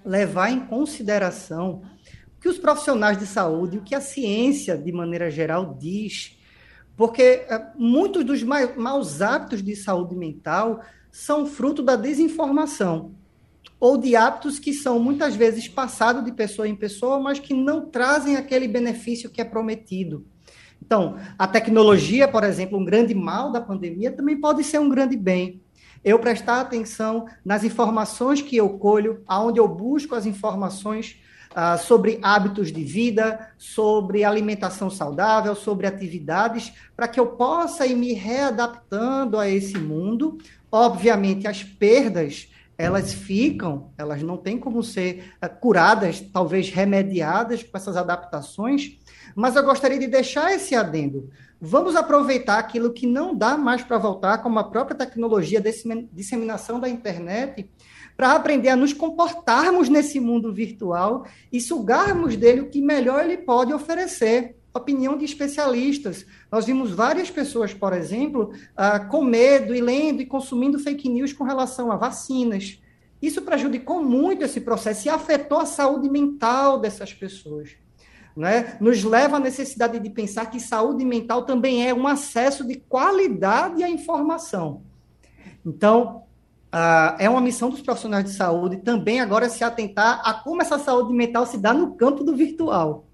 levar 0.05 0.51
em 0.51 0.59
consideração 0.59 1.81
que 2.39 2.49
os 2.49 2.57
profissionais 2.57 3.17
de 3.17 3.25
saúde, 3.25 3.77
o 3.77 3.81
que 3.81 3.95
a 3.95 4.01
ciência, 4.01 4.77
de 4.77 4.91
maneira 4.91 5.31
geral, 5.31 5.77
diz, 5.79 6.37
porque 6.97 7.45
eh, 7.47 7.67
muitos 7.77 8.25
dos 8.25 8.43
maus 8.43 9.21
hábitos 9.21 9.63
de 9.63 9.75
saúde 9.77 10.13
mental 10.13 10.81
são 11.09 11.45
fruto 11.45 11.81
da 11.81 11.95
desinformação 11.95 13.13
ou 13.83 13.97
de 13.97 14.15
hábitos 14.15 14.59
que 14.59 14.71
são 14.71 14.97
muitas 14.97 15.35
vezes 15.35 15.67
passados 15.67 16.23
de 16.23 16.31
pessoa 16.31 16.65
em 16.65 16.73
pessoa, 16.73 17.19
mas 17.19 17.37
que 17.37 17.53
não 17.53 17.89
trazem 17.89 18.37
aquele 18.37 18.65
benefício 18.65 19.29
que 19.29 19.41
é 19.41 19.43
prometido. 19.43 20.25
Então, 20.81 21.17
a 21.37 21.45
tecnologia, 21.45 22.25
por 22.25 22.45
exemplo, 22.45 22.79
um 22.79 22.85
grande 22.85 23.13
mal 23.13 23.51
da 23.51 23.59
pandemia, 23.59 24.09
também 24.09 24.39
pode 24.39 24.63
ser 24.63 24.79
um 24.79 24.87
grande 24.87 25.17
bem. 25.17 25.61
Eu 26.01 26.17
prestar 26.17 26.61
atenção 26.61 27.25
nas 27.43 27.65
informações 27.65 28.41
que 28.41 28.55
eu 28.55 28.69
colho, 28.69 29.21
aonde 29.27 29.59
eu 29.59 29.67
busco 29.67 30.15
as 30.15 30.25
informações 30.25 31.21
uh, 31.51 31.77
sobre 31.77 32.19
hábitos 32.21 32.71
de 32.71 32.85
vida, 32.85 33.49
sobre 33.57 34.23
alimentação 34.23 34.89
saudável, 34.89 35.55
sobre 35.55 35.87
atividades, 35.87 36.71
para 36.95 37.09
que 37.09 37.19
eu 37.19 37.27
possa 37.27 37.85
ir 37.85 37.97
me 37.97 38.13
readaptando 38.13 39.37
a 39.37 39.49
esse 39.49 39.77
mundo. 39.77 40.37
Obviamente, 40.71 41.49
as 41.49 41.65
perdas 41.65 42.47
elas 42.83 43.13
ficam, 43.13 43.91
elas 43.97 44.21
não 44.21 44.35
têm 44.37 44.57
como 44.57 44.83
ser 44.83 45.33
uh, 45.43 45.49
curadas, 45.59 46.19
talvez 46.19 46.69
remediadas 46.69 47.63
com 47.63 47.77
essas 47.77 47.95
adaptações, 47.95 48.97
mas 49.35 49.55
eu 49.55 49.63
gostaria 49.63 49.97
de 49.97 50.07
deixar 50.07 50.53
esse 50.53 50.75
adendo. 50.75 51.29
Vamos 51.59 51.95
aproveitar 51.95 52.59
aquilo 52.59 52.91
que 52.91 53.07
não 53.07 53.33
dá 53.33 53.57
mais 53.57 53.81
para 53.81 53.97
voltar, 53.97 54.39
como 54.39 54.59
a 54.59 54.65
própria 54.65 54.97
tecnologia 54.97 55.61
de 55.61 55.71
disseminação 56.11 56.77
da 56.77 56.89
internet, 56.89 57.69
para 58.17 58.33
aprender 58.33 58.69
a 58.69 58.75
nos 58.75 58.91
comportarmos 58.91 59.87
nesse 59.87 60.19
mundo 60.19 60.53
virtual 60.53 61.25
e 61.51 61.61
sugarmos 61.61 62.35
dele 62.35 62.61
o 62.61 62.69
que 62.69 62.81
melhor 62.81 63.23
ele 63.23 63.37
pode 63.37 63.73
oferecer. 63.73 64.57
Opinião 64.73 65.15
de 65.15 65.23
especialistas. 65.23 66.25
Nós 66.51 66.65
vimos 66.65 66.91
várias 66.91 67.29
pessoas, 67.29 67.73
por 67.73 67.93
exemplo, 67.93 68.53
uh, 68.71 69.07
com 69.07 69.23
medo 69.23 69.75
e 69.75 69.79
lendo 69.79 70.21
e 70.21 70.25
consumindo 70.25 70.79
fake 70.79 71.07
news 71.07 71.31
com 71.31 71.43
relação 71.43 71.91
a 71.91 71.95
vacinas. 71.95 72.81
Isso 73.21 73.41
prejudicou 73.43 74.03
muito 74.03 74.43
esse 74.43 74.59
processo 74.59 75.07
e 75.07 75.09
afetou 75.09 75.59
a 75.59 75.65
saúde 75.65 76.09
mental 76.09 76.79
dessas 76.79 77.13
pessoas. 77.13 77.71
Né? 78.35 78.75
Nos 78.81 79.03
leva 79.03 79.37
à 79.37 79.39
necessidade 79.39 79.99
de 79.99 80.09
pensar 80.09 80.47
que 80.47 80.59
saúde 80.59 81.05
mental 81.05 81.45
também 81.45 81.87
é 81.87 81.93
um 81.93 82.07
acesso 82.07 82.67
de 82.67 82.75
qualidade 82.75 83.83
à 83.83 83.89
informação. 83.89 84.81
Então, 85.63 86.23
uh, 86.73 87.15
é 87.17 87.29
uma 87.29 87.39
missão 87.39 87.69
dos 87.69 87.81
profissionais 87.81 88.25
de 88.25 88.31
saúde 88.31 88.77
também 88.77 89.21
agora 89.21 89.47
se 89.47 89.63
atentar 89.63 90.19
a 90.25 90.33
como 90.33 90.61
essa 90.61 90.79
saúde 90.79 91.13
mental 91.13 91.45
se 91.45 91.57
dá 91.57 91.73
no 91.73 91.95
campo 91.95 92.23
do 92.23 92.35
virtual. 92.35 93.05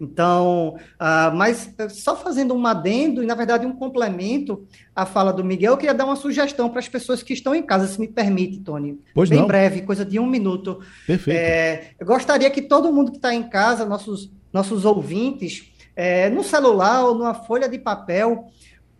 Então, 0.00 0.76
uh, 0.98 1.36
mas 1.36 1.74
eh, 1.76 1.90
só 1.90 2.16
fazendo 2.16 2.54
um 2.54 2.66
adendo 2.66 3.22
e, 3.22 3.26
na 3.26 3.34
verdade, 3.34 3.66
um 3.66 3.76
complemento 3.76 4.66
à 4.96 5.04
fala 5.04 5.30
do 5.30 5.44
Miguel, 5.44 5.74
eu 5.74 5.76
queria 5.76 5.92
dar 5.92 6.06
uma 6.06 6.16
sugestão 6.16 6.70
para 6.70 6.78
as 6.78 6.88
pessoas 6.88 7.22
que 7.22 7.34
estão 7.34 7.54
em 7.54 7.62
casa, 7.62 7.86
se 7.86 8.00
me 8.00 8.08
permite, 8.08 8.60
Tony. 8.60 8.98
Pois 9.12 9.28
Bem 9.28 9.40
não. 9.40 9.46
breve, 9.46 9.82
coisa 9.82 10.02
de 10.02 10.18
um 10.18 10.26
minuto. 10.26 10.80
Perfeito. 11.06 11.36
É, 11.36 11.90
eu 12.00 12.06
gostaria 12.06 12.50
que 12.50 12.62
todo 12.62 12.90
mundo 12.90 13.10
que 13.10 13.18
está 13.18 13.34
em 13.34 13.42
casa, 13.42 13.84
nossos, 13.84 14.30
nossos 14.50 14.86
ouvintes, 14.86 15.70
é, 15.94 16.30
no 16.30 16.42
celular 16.42 17.04
ou 17.04 17.14
numa 17.14 17.34
folha 17.34 17.68
de 17.68 17.78
papel, 17.78 18.46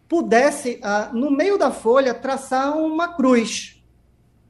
pudesse, 0.06 0.80
uh, 0.82 1.16
no 1.16 1.30
meio 1.30 1.56
da 1.56 1.70
folha, 1.70 2.12
traçar 2.12 2.76
uma 2.76 3.08
cruz. 3.14 3.79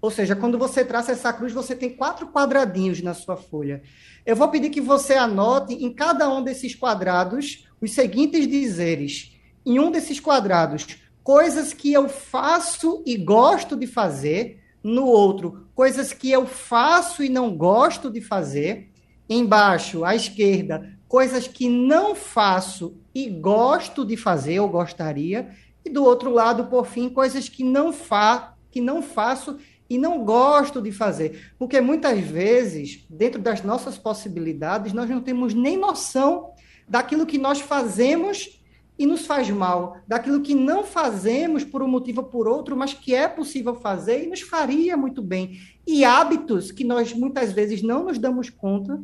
Ou 0.00 0.10
seja, 0.10 0.34
quando 0.34 0.58
você 0.58 0.84
traça 0.84 1.12
essa 1.12 1.32
cruz, 1.32 1.52
você 1.52 1.76
tem 1.76 1.90
quatro 1.90 2.28
quadradinhos 2.28 3.02
na 3.02 3.12
sua 3.12 3.36
folha. 3.36 3.82
Eu 4.24 4.34
vou 4.34 4.48
pedir 4.48 4.70
que 4.70 4.80
você 4.80 5.14
anote 5.14 5.74
em 5.74 5.92
cada 5.92 6.28
um 6.32 6.42
desses 6.42 6.74
quadrados 6.74 7.66
os 7.80 7.92
seguintes 7.92 8.46
dizeres. 8.48 9.36
Em 9.64 9.78
um 9.78 9.90
desses 9.90 10.18
quadrados, 10.18 10.86
coisas 11.22 11.74
que 11.74 11.92
eu 11.92 12.08
faço 12.08 13.02
e 13.04 13.16
gosto 13.16 13.76
de 13.76 13.86
fazer. 13.86 14.58
No 14.82 15.04
outro, 15.04 15.66
coisas 15.74 16.14
que 16.14 16.30
eu 16.30 16.46
faço 16.46 17.22
e 17.22 17.28
não 17.28 17.54
gosto 17.54 18.10
de 18.10 18.22
fazer. 18.22 18.90
Embaixo, 19.28 20.04
à 20.04 20.16
esquerda, 20.16 20.98
coisas 21.06 21.46
que 21.46 21.68
não 21.68 22.14
faço 22.14 22.96
e 23.14 23.28
gosto 23.28 24.04
de 24.04 24.16
fazer 24.16 24.60
ou 24.60 24.68
gostaria. 24.68 25.50
E 25.84 25.90
do 25.90 26.02
outro 26.02 26.30
lado, 26.30 26.64
por 26.64 26.86
fim, 26.86 27.10
coisas 27.10 27.48
que 27.48 27.62
não, 27.62 27.92
fa 27.92 28.54
que 28.70 28.80
não 28.80 29.02
faço 29.02 29.58
e 29.90 29.98
não 29.98 30.24
gosto 30.24 30.80
de 30.80 30.92
fazer, 30.92 31.52
porque 31.58 31.80
muitas 31.80 32.20
vezes, 32.20 33.04
dentro 33.10 33.42
das 33.42 33.64
nossas 33.64 33.98
possibilidades, 33.98 34.92
nós 34.92 35.10
não 35.10 35.20
temos 35.20 35.52
nem 35.52 35.76
noção 35.76 36.52
daquilo 36.88 37.26
que 37.26 37.36
nós 37.36 37.60
fazemos 37.60 38.62
e 38.96 39.04
nos 39.04 39.26
faz 39.26 39.50
mal, 39.50 39.96
daquilo 40.06 40.42
que 40.42 40.54
não 40.54 40.84
fazemos 40.84 41.64
por 41.64 41.82
um 41.82 41.88
motivo 41.88 42.20
ou 42.20 42.28
por 42.28 42.46
outro, 42.46 42.76
mas 42.76 42.94
que 42.94 43.14
é 43.14 43.26
possível 43.26 43.74
fazer 43.74 44.22
e 44.22 44.26
nos 44.28 44.42
faria 44.42 44.96
muito 44.96 45.20
bem. 45.20 45.58
E 45.84 46.04
hábitos 46.04 46.70
que 46.70 46.84
nós 46.84 47.12
muitas 47.12 47.52
vezes 47.52 47.82
não 47.82 48.04
nos 48.04 48.18
damos 48.18 48.48
conta 48.48 49.02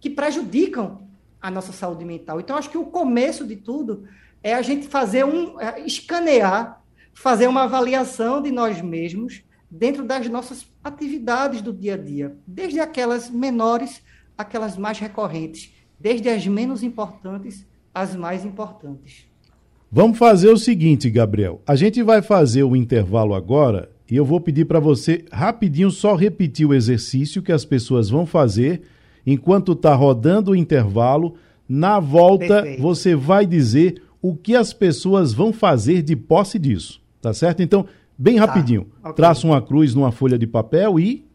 que 0.00 0.10
prejudicam 0.10 1.06
a 1.40 1.50
nossa 1.50 1.72
saúde 1.72 2.04
mental. 2.04 2.40
Então, 2.40 2.56
acho 2.56 2.70
que 2.70 2.78
o 2.78 2.86
começo 2.86 3.46
de 3.46 3.54
tudo 3.54 4.08
é 4.42 4.54
a 4.54 4.62
gente 4.62 4.88
fazer 4.88 5.24
um 5.24 5.60
é, 5.60 5.80
escanear, 5.86 6.82
fazer 7.12 7.46
uma 7.46 7.64
avaliação 7.64 8.42
de 8.42 8.50
nós 8.50 8.80
mesmos 8.80 9.44
dentro 9.70 10.04
das 10.04 10.28
nossas 10.28 10.66
atividades 10.82 11.60
do 11.60 11.72
dia 11.72 11.94
a 11.94 11.96
dia, 11.96 12.36
desde 12.46 12.80
aquelas 12.80 13.30
menores, 13.30 14.02
aquelas 14.36 14.76
mais 14.76 14.98
recorrentes, 14.98 15.72
desde 15.98 16.28
as 16.28 16.46
menos 16.46 16.82
importantes 16.82 17.66
às 17.94 18.14
mais 18.16 18.44
importantes. 18.44 19.26
Vamos 19.90 20.18
fazer 20.18 20.50
o 20.50 20.56
seguinte, 20.56 21.08
Gabriel. 21.08 21.62
A 21.66 21.76
gente 21.76 22.02
vai 22.02 22.20
fazer 22.20 22.64
o 22.64 22.74
intervalo 22.74 23.32
agora 23.32 23.90
e 24.10 24.16
eu 24.16 24.24
vou 24.24 24.40
pedir 24.40 24.64
para 24.64 24.80
você 24.80 25.24
rapidinho 25.30 25.90
só 25.90 26.14
repetir 26.16 26.66
o 26.66 26.74
exercício 26.74 27.42
que 27.42 27.52
as 27.52 27.64
pessoas 27.64 28.10
vão 28.10 28.26
fazer 28.26 28.82
enquanto 29.24 29.72
está 29.72 29.94
rodando 29.94 30.50
o 30.50 30.56
intervalo. 30.56 31.36
Na 31.68 32.00
volta, 32.00 32.62
Perfeito. 32.62 32.82
você 32.82 33.14
vai 33.14 33.46
dizer 33.46 34.02
o 34.20 34.34
que 34.34 34.54
as 34.56 34.72
pessoas 34.72 35.32
vão 35.32 35.52
fazer 35.52 36.02
de 36.02 36.16
posse 36.16 36.58
disso. 36.58 37.00
Tá 37.22 37.32
certo? 37.32 37.62
Então, 37.62 37.86
Bem 38.16 38.36
tá, 38.36 38.46
rapidinho. 38.46 38.86
Okay. 39.00 39.14
Traça 39.14 39.46
uma 39.46 39.60
cruz 39.60 39.94
numa 39.94 40.12
folha 40.12 40.38
de 40.38 40.46
papel 40.46 40.98
e. 40.98 41.26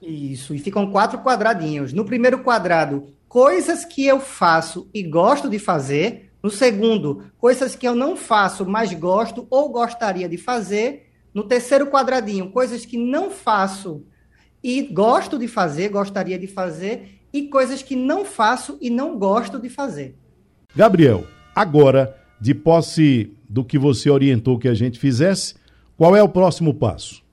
Isso, 0.00 0.54
e 0.54 0.58
ficam 0.58 0.90
quatro 0.90 1.18
quadradinhos. 1.20 1.92
No 1.92 2.04
primeiro 2.04 2.40
quadrado, 2.40 3.06
coisas 3.28 3.84
que 3.84 4.06
eu 4.06 4.20
faço 4.20 4.88
e 4.92 5.02
gosto 5.02 5.48
de 5.48 5.58
fazer. 5.58 6.30
No 6.42 6.50
segundo, 6.50 7.24
coisas 7.38 7.74
que 7.74 7.88
eu 7.88 7.94
não 7.94 8.16
faço, 8.16 8.64
mas 8.64 8.92
gosto 8.92 9.46
ou 9.50 9.70
gostaria 9.70 10.28
de 10.28 10.36
fazer. 10.36 11.10
No 11.34 11.42
terceiro 11.42 11.88
quadradinho, 11.88 12.50
coisas 12.50 12.86
que 12.86 12.96
não 12.96 13.30
faço 13.30 14.04
e 14.62 14.82
gosto 14.82 15.38
de 15.38 15.48
fazer, 15.48 15.88
gostaria 15.88 16.38
de 16.38 16.46
fazer. 16.46 17.20
E 17.32 17.48
coisas 17.48 17.82
que 17.82 17.96
não 17.96 18.24
faço 18.24 18.78
e 18.80 18.88
não 18.88 19.18
gosto 19.18 19.58
de 19.58 19.68
fazer. 19.68 20.16
Gabriel, 20.74 21.26
agora, 21.54 22.16
de 22.40 22.54
posse 22.54 23.32
do 23.48 23.64
que 23.64 23.78
você 23.78 24.10
orientou 24.10 24.58
que 24.58 24.68
a 24.68 24.74
gente 24.74 24.98
fizesse, 24.98 25.54
qual 25.96 26.14
é 26.14 26.22
o 26.22 26.28
próximo 26.28 26.74
passo? 26.74 27.24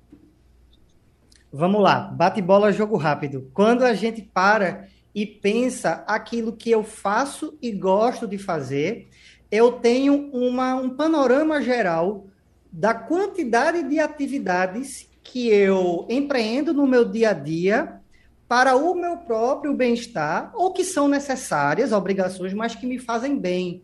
Vamos 1.52 1.82
lá, 1.82 2.00
bate 2.00 2.42
bola, 2.42 2.72
jogo 2.72 2.98
rápido. 2.98 3.50
Quando 3.54 3.84
a 3.84 3.94
gente 3.94 4.22
para 4.22 4.88
e 5.14 5.26
pensa 5.26 6.04
aquilo 6.08 6.54
que 6.54 6.72
eu 6.72 6.84
faço 6.84 7.58
e 7.62 7.72
gosto 7.72 8.28
de 8.28 8.38
fazer, 8.38 9.08
eu 9.52 9.74
tenho 9.74 10.32
uma, 10.32 10.76
um 10.76 10.90
panorama 10.90 11.62
geral 11.62 12.26
da 12.72 12.94
quantidade 12.94 13.84
de 13.84 14.00
atividades 14.00 15.08
que 15.22 15.48
eu 15.50 16.08
empreendo 16.10 16.74
no 16.74 16.88
meu 16.88 17.06
dia 17.06 17.30
a 17.30 17.34
dia 17.34 18.02
para 18.48 18.76
o 18.76 18.96
meu 18.96 19.18
próprio 19.18 19.76
bem-estar 19.76 20.52
ou 20.56 20.74
que 20.74 20.84
são 20.84 21.08
necessárias, 21.08 21.92
obrigações, 21.92 22.54
mas 22.54 22.74
que 22.74 22.86
me 22.86 22.98
fazem 22.98 23.38
bem. 23.38 23.84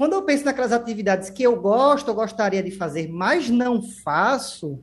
Quando 0.00 0.14
eu 0.14 0.22
penso 0.22 0.46
naquelas 0.46 0.72
atividades 0.72 1.28
que 1.28 1.42
eu 1.42 1.60
gosto, 1.60 2.08
eu 2.08 2.14
gostaria 2.14 2.62
de 2.62 2.70
fazer, 2.70 3.06
mas 3.12 3.50
não 3.50 3.82
faço, 3.82 4.82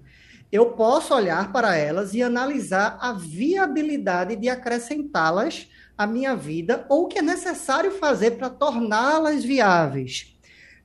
eu 0.51 0.73
posso 0.73 1.11
olhar 1.11 1.51
para 1.51 1.75
elas 1.75 2.13
e 2.13 2.21
analisar 2.21 2.99
a 3.01 3.13
viabilidade 3.13 4.35
de 4.35 4.47
acrescentá-las 4.47 5.69
à 5.97 6.05
minha 6.05 6.35
vida 6.35 6.85
ou 6.87 7.05
o 7.05 7.07
que 7.07 7.17
é 7.17 7.23
necessário 7.23 7.93
fazer 7.93 8.37
para 8.37 8.47
torná-las 8.47 9.43
viáveis. 9.43 10.37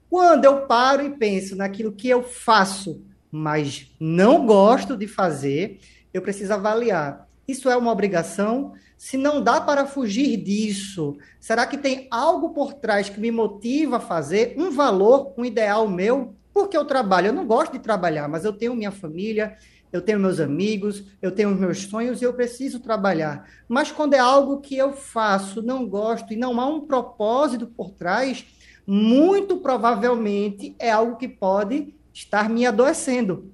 Quando 0.08 0.46
eu 0.46 0.62
paro 0.62 1.04
e 1.04 1.10
penso 1.10 1.54
naquilo 1.54 1.92
que 1.92 2.08
eu 2.08 2.22
faço, 2.22 3.04
mas 3.30 3.94
não 4.00 4.46
gosto 4.46 4.96
de 4.96 5.06
fazer, 5.06 5.78
eu 6.10 6.22
preciso 6.22 6.54
avaliar. 6.54 7.28
Isso 7.46 7.68
é 7.68 7.76
uma 7.76 7.92
obrigação? 7.92 8.72
Se 9.02 9.16
não 9.16 9.42
dá 9.42 9.60
para 9.60 9.84
fugir 9.84 10.36
disso, 10.36 11.16
será 11.40 11.66
que 11.66 11.76
tem 11.76 12.06
algo 12.08 12.50
por 12.50 12.72
trás 12.72 13.08
que 13.08 13.18
me 13.18 13.32
motiva 13.32 13.96
a 13.96 14.00
fazer? 14.00 14.54
Um 14.56 14.70
valor, 14.70 15.34
um 15.36 15.44
ideal 15.44 15.88
meu? 15.88 16.36
Porque 16.54 16.76
eu 16.76 16.84
trabalho, 16.84 17.26
eu 17.26 17.32
não 17.32 17.44
gosto 17.44 17.72
de 17.72 17.80
trabalhar, 17.80 18.28
mas 18.28 18.44
eu 18.44 18.52
tenho 18.52 18.76
minha 18.76 18.92
família, 18.92 19.56
eu 19.92 20.00
tenho 20.00 20.20
meus 20.20 20.38
amigos, 20.38 21.02
eu 21.20 21.32
tenho 21.32 21.50
meus 21.50 21.82
sonhos 21.82 22.22
e 22.22 22.24
eu 22.24 22.32
preciso 22.32 22.78
trabalhar. 22.78 23.50
Mas 23.66 23.90
quando 23.90 24.14
é 24.14 24.20
algo 24.20 24.60
que 24.60 24.76
eu 24.76 24.92
faço, 24.92 25.60
não 25.60 25.84
gosto 25.84 26.32
e 26.32 26.36
não 26.36 26.60
há 26.60 26.66
um 26.66 26.82
propósito 26.82 27.66
por 27.66 27.90
trás, 27.90 28.46
muito 28.86 29.56
provavelmente 29.56 30.76
é 30.78 30.92
algo 30.92 31.16
que 31.16 31.26
pode 31.26 31.92
estar 32.14 32.48
me 32.48 32.64
adoecendo. 32.64 33.51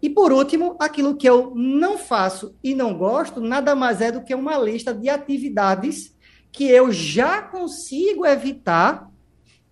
E 0.00 0.08
por 0.08 0.32
último, 0.32 0.76
aquilo 0.78 1.16
que 1.16 1.28
eu 1.28 1.52
não 1.54 1.98
faço 1.98 2.54
e 2.62 2.74
não 2.74 2.96
gosto, 2.96 3.40
nada 3.40 3.74
mais 3.74 4.00
é 4.00 4.12
do 4.12 4.22
que 4.22 4.34
uma 4.34 4.56
lista 4.56 4.94
de 4.94 5.08
atividades 5.08 6.16
que 6.52 6.64
eu 6.64 6.90
já 6.90 7.42
consigo 7.42 8.26
evitar, 8.26 9.10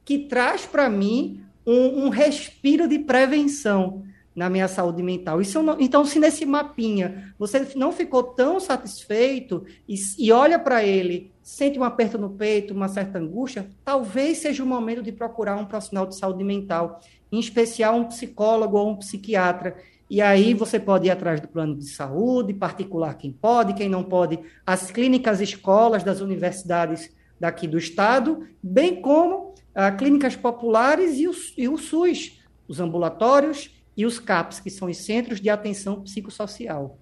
que 0.05 0.21
traz 0.21 0.67
para 0.67 0.89
mim 0.89 1.41
um, 1.67 2.05
um, 2.05 2.09
respiro 2.09 2.87
de 2.87 2.99
prevenção 2.99 4.05
na 4.35 4.51
minha 4.51 4.69
saúde 4.69 5.03
mental. 5.03 5.39
Não, 5.65 5.81
então, 5.81 6.05
se 6.05 6.21
nesse 6.21 6.45
mapinha 6.45 7.35
você 7.39 7.67
não 7.75 7.91
ficou 7.91 8.23
tão 8.23 8.61
satisfeito 8.61 9.65
e, 9.89 9.97
e 10.19 10.31
olha 10.31 10.59
para 10.59 10.85
ele, 10.85 11.33
sente 11.43 11.79
um 11.79 11.85
aperto 11.85 12.19
no 12.19 12.31
peito, 12.31 12.75
uma 12.75 12.89
certa 12.89 13.19
angústia, 13.19 13.69
talvez 13.85 14.39
seja 14.39 14.63
o 14.63 14.67
momento 14.67 15.03
de 15.03 15.11
procurar 15.11 15.57
um 15.57 15.65
profissional 15.65 16.07
de 16.07 16.17
saúde 16.17 16.45
mental, 16.45 17.01
em 17.33 17.41
especial 17.41 17.97
um 17.97 18.05
psicólogo 18.05 18.77
ou 18.77 18.91
um 18.91 18.97
psiquiatra. 18.97 19.77
E 20.09 20.21
aí 20.21 20.55
você 20.55 20.79
pode 20.79 21.09
ir 21.09 21.11
atrás 21.11 21.41
do 21.41 21.49
plano 21.49 21.75
de 21.75 21.87
saúde, 21.87 22.55
particular 22.55 23.15
quem 23.15 23.33
pode, 23.33 23.75
quem 23.75 23.89
não 23.89 24.05
pode, 24.05 24.39
as 24.65 24.91
clínicas 24.91 25.41
escolas 25.41 26.05
das 26.05 26.21
universidades 26.21 27.11
daqui 27.41 27.67
do 27.67 27.77
estado, 27.77 28.47
bem 28.63 29.01
como 29.01 29.55
ah, 29.75 29.91
clínicas 29.91 30.37
populares 30.37 31.19
e 31.19 31.29
o, 31.29 31.33
e 31.59 31.69
o 31.69 31.77
SUS, 31.77 32.39
os 32.69 32.81
ambulatórios 32.81 33.71
e 33.97 34.07
os 34.07 34.19
CAPs, 34.19 34.61
que 34.61 34.71
são 34.71 34.89
os 34.89 34.97
Centros 34.99 35.41
de 35.41 35.51
Atenção 35.51 36.01
Psicossocial. 36.03 36.99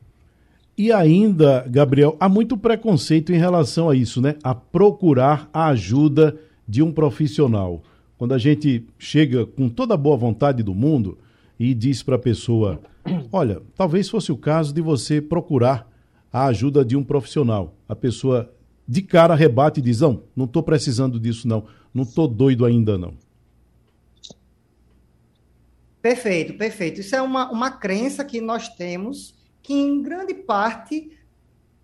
E 0.76 0.90
ainda, 0.90 1.64
Gabriel, 1.68 2.16
há 2.18 2.28
muito 2.28 2.56
preconceito 2.56 3.32
em 3.32 3.38
relação 3.38 3.88
a 3.88 3.94
isso, 3.94 4.20
né? 4.20 4.34
A 4.42 4.54
procurar 4.54 5.48
a 5.52 5.68
ajuda 5.68 6.36
de 6.66 6.82
um 6.82 6.90
profissional. 6.90 7.82
Quando 8.18 8.34
a 8.34 8.38
gente 8.38 8.84
chega 8.98 9.46
com 9.46 9.68
toda 9.68 9.94
a 9.94 9.96
boa 9.96 10.16
vontade 10.16 10.62
do 10.62 10.74
mundo 10.74 11.18
e 11.70 11.74
diz 11.74 12.02
para 12.02 12.16
a 12.16 12.18
pessoa: 12.18 12.80
Olha, 13.32 13.62
talvez 13.74 14.08
fosse 14.08 14.30
o 14.30 14.36
caso 14.36 14.72
de 14.72 14.80
você 14.80 15.20
procurar 15.20 15.90
a 16.32 16.46
ajuda 16.46 16.84
de 16.84 16.96
um 16.96 17.04
profissional. 17.04 17.74
A 17.88 17.94
pessoa 17.94 18.52
de 18.86 19.02
cara 19.02 19.34
rebate 19.34 19.80
e 19.80 19.82
diz: 19.82 20.00
Não, 20.00 20.24
não 20.36 20.44
estou 20.44 20.62
precisando 20.62 21.18
disso, 21.18 21.48
não. 21.48 21.64
Não 21.92 22.02
estou 22.02 22.26
doido 22.26 22.64
ainda, 22.64 22.98
não. 22.98 23.14
Perfeito, 26.02 26.54
perfeito. 26.54 27.00
Isso 27.00 27.16
é 27.16 27.22
uma, 27.22 27.50
uma 27.50 27.70
crença 27.70 28.24
que 28.24 28.40
nós 28.40 28.68
temos 28.68 29.34
que, 29.62 29.72
em 29.72 30.02
grande 30.02 30.34
parte, 30.34 31.10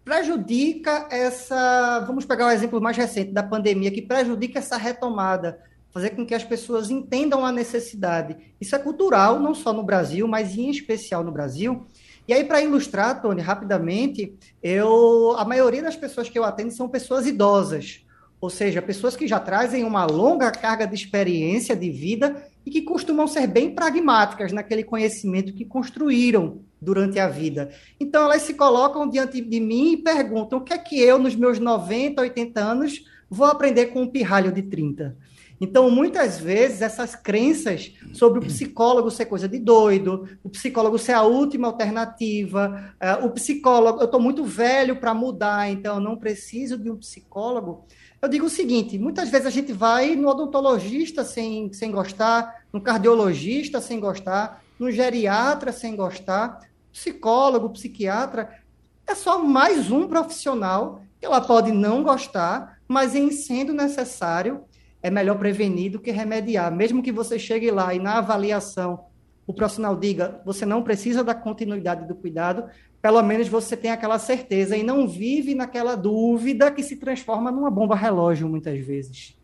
prejudica 0.04 1.08
essa. 1.10 2.00
Vamos 2.06 2.26
pegar 2.26 2.48
o 2.48 2.50
exemplo 2.50 2.80
mais 2.80 2.96
recente 2.96 3.32
da 3.32 3.42
pandemia, 3.42 3.90
que 3.90 4.02
prejudica 4.02 4.58
essa 4.58 4.76
retomada, 4.76 5.58
fazer 5.92 6.11
com 6.11 6.24
que 6.24 6.35
as 6.35 6.44
pessoas 6.44 6.90
entendam 6.90 7.44
a 7.44 7.53
necessidade. 7.53 8.37
Isso 8.61 8.74
é 8.76 8.79
cultural, 8.79 9.40
não 9.40 9.55
só 9.55 9.72
no 9.72 9.83
Brasil, 9.83 10.26
mas 10.29 10.57
em 10.57 10.70
especial 10.70 11.24
no 11.24 11.33
Brasil. 11.33 11.87
E 12.29 12.33
aí, 12.33 12.44
para 12.44 12.62
ilustrar, 12.62 13.20
Tony, 13.20 13.40
rapidamente, 13.40 14.35
eu 14.62 15.35
a 15.37 15.44
maioria 15.44 15.83
das 15.83 15.96
pessoas 15.96 16.29
que 16.29 16.38
eu 16.38 16.44
atendo 16.44 16.72
são 16.72 16.88
pessoas 16.88 17.26
idosas 17.26 18.05
ou 18.40 18.48
seja, 18.48 18.81
pessoas 18.81 19.14
que 19.14 19.29
já 19.29 19.38
trazem 19.38 19.85
uma 19.85 20.07
longa 20.07 20.50
carga 20.50 20.87
de 20.87 20.94
experiência 20.94 21.76
de 21.76 21.90
vida 21.90 22.42
e 22.64 22.70
que 22.70 22.81
costumam 22.83 23.29
ser 23.29 23.46
bem 23.46 23.74
pragmáticas 23.74 24.50
naquele 24.50 24.83
conhecimento 24.83 25.53
que 25.53 25.64
construíram 25.64 26.62
durante 26.81 27.18
a 27.18 27.29
vida. 27.29 27.70
Então, 28.00 28.24
elas 28.24 28.42
se 28.42 28.55
colocam 28.55 29.09
diante 29.09 29.42
de 29.42 29.61
mim 29.61 29.92
e 29.92 29.96
perguntam 29.98 30.59
o 30.59 30.64
que 30.64 30.72
é 30.72 30.79
que 30.79 30.98
eu, 30.98 31.18
nos 31.18 31.37
meus 31.37 31.59
90, 31.59 32.22
80 32.22 32.61
anos, 32.61 33.05
vou 33.29 33.46
aprender 33.46 33.87
com 33.87 34.03
um 34.03 34.09
pirralho 34.09 34.50
de 34.50 34.62
30. 34.62 35.14
Então, 35.60 35.90
muitas 35.90 36.38
vezes, 36.38 36.80
essas 36.80 37.14
crenças 37.14 37.92
sobre 38.14 38.38
o 38.38 38.42
psicólogo 38.42 39.10
ser 39.10 39.26
coisa 39.26 39.46
de 39.46 39.58
doido, 39.58 40.26
o 40.42 40.48
psicólogo 40.48 40.98
ser 40.98 41.12
a 41.12 41.22
última 41.22 41.68
alternativa, 41.68 42.94
uh, 42.96 43.26
o 43.26 43.30
psicólogo, 43.30 44.00
eu 44.00 44.06
estou 44.06 44.18
muito 44.18 44.42
velho 44.42 44.96
para 44.96 45.12
mudar, 45.12 45.70
então 45.70 45.96
eu 45.96 46.00
não 46.00 46.16
preciso 46.16 46.78
de 46.78 46.90
um 46.90 46.96
psicólogo. 46.96 47.84
Eu 48.22 48.28
digo 48.28 48.46
o 48.46 48.50
seguinte: 48.50 48.98
muitas 48.98 49.28
vezes 49.28 49.46
a 49.46 49.50
gente 49.50 49.70
vai 49.70 50.16
no 50.16 50.28
odontologista 50.28 51.24
sem, 51.24 51.70
sem 51.74 51.90
gostar, 51.90 52.64
no 52.72 52.80
cardiologista 52.80 53.82
sem 53.82 54.00
gostar, 54.00 54.64
no 54.78 54.90
geriatra 54.90 55.72
sem 55.72 55.94
gostar, 55.94 56.60
psicólogo, 56.90 57.68
psiquiatra. 57.68 58.60
É 59.06 59.14
só 59.14 59.38
mais 59.38 59.90
um 59.90 60.08
profissional 60.08 61.02
que 61.18 61.26
ela 61.26 61.40
pode 61.40 61.70
não 61.70 62.02
gostar, 62.02 62.78
mas 62.88 63.14
em 63.14 63.30
sendo 63.30 63.74
necessário, 63.74 64.64
é 65.02 65.10
melhor 65.10 65.38
prevenir 65.38 65.92
do 65.92 65.98
que 65.98 66.10
remediar. 66.10 66.74
Mesmo 66.74 67.02
que 67.02 67.12
você 67.12 67.38
chegue 67.38 67.70
lá 67.70 67.94
e 67.94 67.98
na 67.98 68.18
avaliação 68.18 69.00
o 69.46 69.52
profissional 69.52 69.96
diga 69.96 70.40
você 70.44 70.64
não 70.64 70.82
precisa 70.82 71.24
da 71.24 71.34
continuidade 71.34 72.06
do 72.06 72.14
cuidado, 72.14 72.64
pelo 73.02 73.22
menos 73.22 73.48
você 73.48 73.76
tem 73.76 73.90
aquela 73.90 74.18
certeza 74.18 74.76
e 74.76 74.82
não 74.82 75.08
vive 75.08 75.54
naquela 75.54 75.96
dúvida 75.96 76.70
que 76.70 76.82
se 76.82 76.96
transforma 76.96 77.50
numa 77.50 77.70
bomba 77.70 77.96
relógio 77.96 78.48
muitas 78.48 78.78
vezes. 78.78 79.34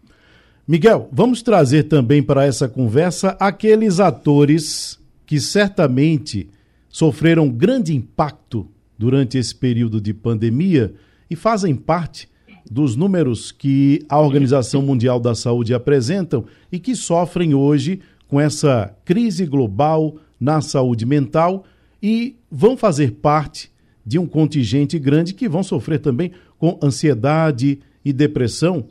Miguel, 0.69 1.09
vamos 1.13 1.43
trazer 1.43 1.85
também 1.85 2.23
para 2.23 2.45
essa 2.45 2.69
conversa 2.69 3.37
aqueles 3.39 4.01
atores 4.01 5.01
que 5.25 5.41
certamente 5.41 6.51
sofreram 6.89 7.49
grande 7.49 7.95
impacto 7.95 8.69
durante 8.99 9.39
esse 9.39 9.55
período 9.55 10.01
de 10.01 10.13
pandemia 10.13 10.95
e 11.31 11.37
fazem 11.37 11.75
parte 11.75 12.29
dos 12.71 12.97
números 12.97 13.53
que 13.53 14.05
a 14.09 14.21
Organização 14.21 14.83
Mundial 14.83 15.21
da 15.21 15.35
Saúde 15.35 15.75
apresentam 15.75 16.45
e 16.71 16.79
que 16.79 16.95
sofrem 16.95 17.55
hoje 17.55 18.01
com 18.29 18.41
essa 18.41 18.95
crise 19.05 19.47
global 19.47 20.17
na 20.39 20.61
saúde 20.61 21.07
mental 21.07 21.65
e 22.03 22.37
vão 22.51 22.77
fazer 22.77 23.13
parte 23.13 23.71
de 24.05 24.19
um 24.19 24.27
contingente 24.27 24.99
grande 24.99 25.35
que 25.35 25.49
vão 25.49 25.63
sofrer 25.63 25.99
também 25.99 26.33
com 26.59 26.79
ansiedade 26.83 27.81
e 28.05 28.13
depressão, 28.13 28.87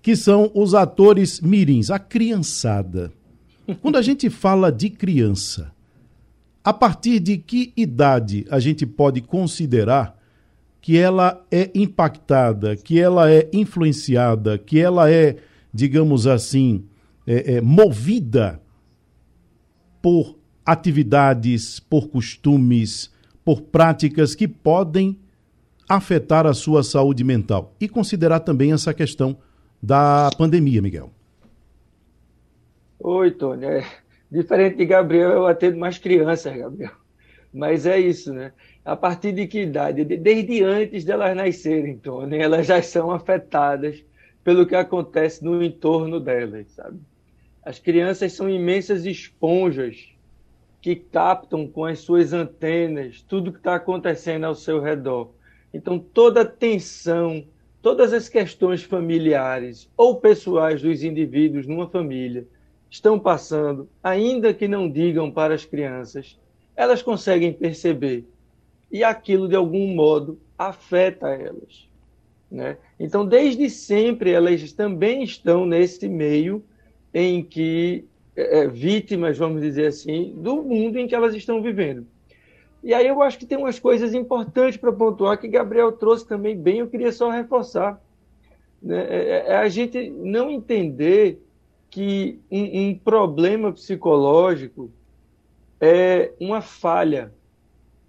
que 0.00 0.14
são 0.14 0.50
os 0.54 0.74
atores 0.74 1.40
mirins, 1.40 1.90
a 1.90 1.98
criançada. 1.98 3.12
Quando 3.80 3.96
a 3.96 4.02
gente 4.02 4.30
fala 4.30 4.70
de 4.70 4.90
criança, 4.90 5.72
a 6.62 6.72
partir 6.72 7.18
de 7.20 7.38
que 7.38 7.72
idade 7.76 8.46
a 8.50 8.60
gente 8.60 8.86
pode 8.86 9.20
considerar 9.20 10.19
que 10.80 10.96
ela 10.96 11.44
é 11.50 11.70
impactada, 11.74 12.76
que 12.76 12.98
ela 12.98 13.30
é 13.30 13.48
influenciada, 13.52 14.56
que 14.58 14.80
ela 14.80 15.10
é, 15.10 15.36
digamos 15.72 16.26
assim, 16.26 16.84
é, 17.26 17.54
é, 17.54 17.60
movida 17.60 18.60
por 20.00 20.38
atividades, 20.64 21.78
por 21.78 22.08
costumes, 22.08 23.12
por 23.44 23.60
práticas 23.62 24.34
que 24.34 24.48
podem 24.48 25.18
afetar 25.88 26.46
a 26.46 26.54
sua 26.54 26.82
saúde 26.82 27.24
mental. 27.24 27.74
E 27.80 27.88
considerar 27.88 28.40
também 28.40 28.72
essa 28.72 28.94
questão 28.94 29.36
da 29.82 30.30
pandemia, 30.38 30.80
Miguel. 30.80 31.10
Oi, 33.00 33.30
Tony. 33.32 33.64
É, 33.64 33.86
diferente 34.30 34.76
de 34.76 34.86
Gabriel, 34.86 35.30
eu 35.30 35.46
atendo 35.46 35.78
mais 35.78 35.98
crianças, 35.98 36.56
Gabriel. 36.56 36.92
Mas 37.52 37.86
é 37.86 37.98
isso, 37.98 38.32
né? 38.32 38.52
A 38.90 38.96
partir 38.96 39.30
de 39.30 39.46
que 39.46 39.60
idade? 39.60 40.04
Desde 40.04 40.64
antes 40.64 41.04
delas 41.04 41.36
nascerem, 41.36 41.96
Tony, 41.96 42.38
elas 42.38 42.66
já 42.66 42.82
são 42.82 43.12
afetadas 43.12 44.04
pelo 44.42 44.66
que 44.66 44.74
acontece 44.74 45.44
no 45.44 45.62
entorno 45.62 46.18
delas, 46.18 46.66
sabe? 46.72 46.98
As 47.64 47.78
crianças 47.78 48.32
são 48.32 48.50
imensas 48.50 49.06
esponjas 49.06 50.08
que 50.82 50.96
captam 50.96 51.68
com 51.68 51.84
as 51.84 52.00
suas 52.00 52.32
antenas 52.32 53.22
tudo 53.22 53.52
que 53.52 53.58
está 53.58 53.76
acontecendo 53.76 54.42
ao 54.42 54.56
seu 54.56 54.80
redor. 54.80 55.30
Então, 55.72 55.96
toda 55.96 56.40
a 56.40 56.44
tensão, 56.44 57.44
todas 57.80 58.12
as 58.12 58.28
questões 58.28 58.82
familiares 58.82 59.88
ou 59.96 60.16
pessoais 60.16 60.82
dos 60.82 61.04
indivíduos 61.04 61.64
numa 61.64 61.88
família 61.88 62.44
estão 62.90 63.20
passando, 63.20 63.88
ainda 64.02 64.52
que 64.52 64.66
não 64.66 64.90
digam 64.90 65.30
para 65.30 65.54
as 65.54 65.64
crianças, 65.64 66.36
elas 66.74 67.02
conseguem 67.02 67.52
perceber. 67.52 68.26
E 68.90 69.04
aquilo, 69.04 69.48
de 69.48 69.54
algum 69.54 69.94
modo, 69.94 70.38
afeta 70.58 71.28
elas. 71.28 71.88
Né? 72.50 72.76
Então, 72.98 73.24
desde 73.24 73.70
sempre, 73.70 74.32
elas 74.32 74.72
também 74.72 75.22
estão 75.22 75.64
nesse 75.64 76.08
meio 76.08 76.64
em 77.14 77.42
que 77.42 78.04
é, 78.36 78.60
é, 78.60 78.68
vítimas, 78.68 79.36
vamos 79.38 79.60
dizer 79.60 79.86
assim, 79.86 80.34
do 80.36 80.62
mundo 80.62 80.98
em 80.98 81.06
que 81.06 81.14
elas 81.14 81.34
estão 81.34 81.62
vivendo. 81.62 82.06
E 82.82 82.94
aí 82.94 83.06
eu 83.06 83.22
acho 83.22 83.38
que 83.38 83.46
tem 83.46 83.58
umas 83.58 83.78
coisas 83.78 84.14
importantes 84.14 84.78
para 84.78 84.92
pontuar 84.92 85.38
que 85.38 85.46
Gabriel 85.46 85.92
trouxe 85.92 86.26
também 86.26 86.56
bem, 86.56 86.78
eu 86.78 86.88
queria 86.88 87.12
só 87.12 87.30
reforçar. 87.30 88.02
Né? 88.82 89.06
É, 89.08 89.16
é, 89.16 89.44
é 89.48 89.56
a 89.56 89.68
gente 89.68 90.10
não 90.10 90.50
entender 90.50 91.40
que 91.90 92.38
um, 92.50 92.88
um 92.88 92.94
problema 92.94 93.72
psicológico 93.72 94.90
é 95.80 96.32
uma 96.40 96.60
falha. 96.60 97.32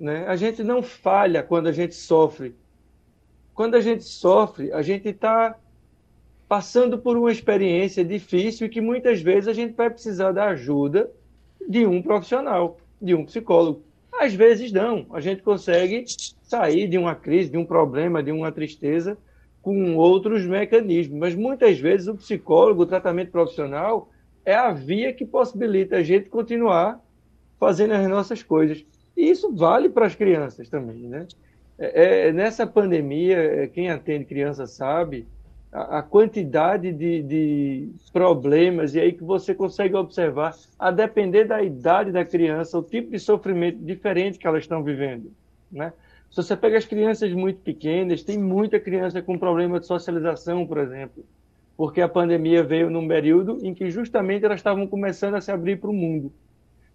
Né? 0.01 0.25
A 0.27 0.35
gente 0.35 0.63
não 0.63 0.81
falha 0.81 1.43
quando 1.43 1.67
a 1.67 1.71
gente 1.71 1.93
sofre. 1.93 2.55
Quando 3.53 3.75
a 3.75 3.79
gente 3.81 4.03
sofre, 4.03 4.73
a 4.73 4.81
gente 4.81 5.07
está 5.09 5.55
passando 6.49 6.97
por 6.97 7.15
uma 7.15 7.31
experiência 7.31 8.03
difícil 8.03 8.65
e 8.65 8.69
que 8.69 8.81
muitas 8.81 9.21
vezes 9.21 9.47
a 9.47 9.53
gente 9.53 9.75
vai 9.75 9.91
precisar 9.91 10.31
da 10.31 10.45
ajuda 10.45 11.11
de 11.69 11.85
um 11.85 12.01
profissional, 12.01 12.79
de 12.99 13.13
um 13.13 13.25
psicólogo. 13.25 13.83
Às 14.11 14.33
vezes 14.33 14.71
não, 14.71 15.05
a 15.11 15.19
gente 15.19 15.43
consegue 15.43 16.03
sair 16.41 16.87
de 16.87 16.97
uma 16.97 17.13
crise, 17.13 17.51
de 17.51 17.57
um 17.59 17.65
problema, 17.65 18.23
de 18.23 18.31
uma 18.31 18.51
tristeza 18.51 19.15
com 19.61 19.95
outros 19.97 20.43
mecanismos, 20.47 21.19
mas 21.19 21.35
muitas 21.35 21.79
vezes 21.79 22.07
o 22.07 22.15
psicólogo, 22.15 22.81
o 22.81 22.87
tratamento 22.87 23.29
profissional 23.29 24.09
é 24.43 24.55
a 24.55 24.71
via 24.71 25.13
que 25.13 25.27
possibilita 25.27 25.97
a 25.97 26.03
gente 26.03 26.27
continuar 26.27 26.99
fazendo 27.59 27.93
as 27.93 28.07
nossas 28.09 28.41
coisas. 28.41 28.83
E 29.15 29.29
isso 29.29 29.53
vale 29.53 29.89
para 29.89 30.05
as 30.05 30.15
crianças 30.15 30.69
também, 30.69 31.07
né? 31.07 31.27
É, 31.77 32.27
é, 32.27 32.31
nessa 32.31 32.67
pandemia, 32.67 33.37
é, 33.37 33.67
quem 33.67 33.89
atende 33.89 34.25
criança 34.25 34.67
sabe, 34.67 35.27
a, 35.71 36.01
quantidade 36.01 36.91
de, 36.91 37.23
de, 37.23 37.89
problemas, 38.11 38.93
e 38.93 38.99
aí 38.99 39.13
que 39.13 39.23
você 39.23 39.55
consegue 39.55 39.95
observar, 39.95 40.55
a 40.77 40.91
depender 40.91 41.45
da 41.45 41.63
idade 41.63 42.11
da 42.11 42.25
criança, 42.25 42.77
o 42.77 42.83
tipo 42.83 43.09
de 43.09 43.19
sofrimento 43.19 43.79
diferente 43.79 44.37
que 44.37 44.45
elas 44.45 44.63
estão 44.63 44.83
vivendo. 44.83 45.31
Né? 45.71 45.93
Se 46.29 46.37
você 46.37 46.55
pega 46.55 46.77
as 46.77 46.85
crianças 46.85 47.31
muito 47.33 47.61
pequenas, 47.61 48.21
tem 48.21 48.37
muita 48.37 48.79
criança 48.79 49.21
com 49.21 49.39
problema 49.39 49.79
de 49.79 49.87
socialização, 49.87 50.67
por 50.67 50.77
exemplo, 50.77 51.25
porque 51.77 52.01
a 52.01 52.09
pandemia 52.09 52.63
veio 52.63 52.89
num 52.89 53.07
período 53.07 53.57
em 53.63 53.73
que 53.73 53.89
justamente 53.89 54.45
elas 54.45 54.59
estavam 54.59 54.85
começando 54.85 55.35
a 55.35 55.41
se 55.41 55.51
abrir 55.51 55.79
para 55.79 55.89
o 55.89 55.93
mundo. 55.93 56.31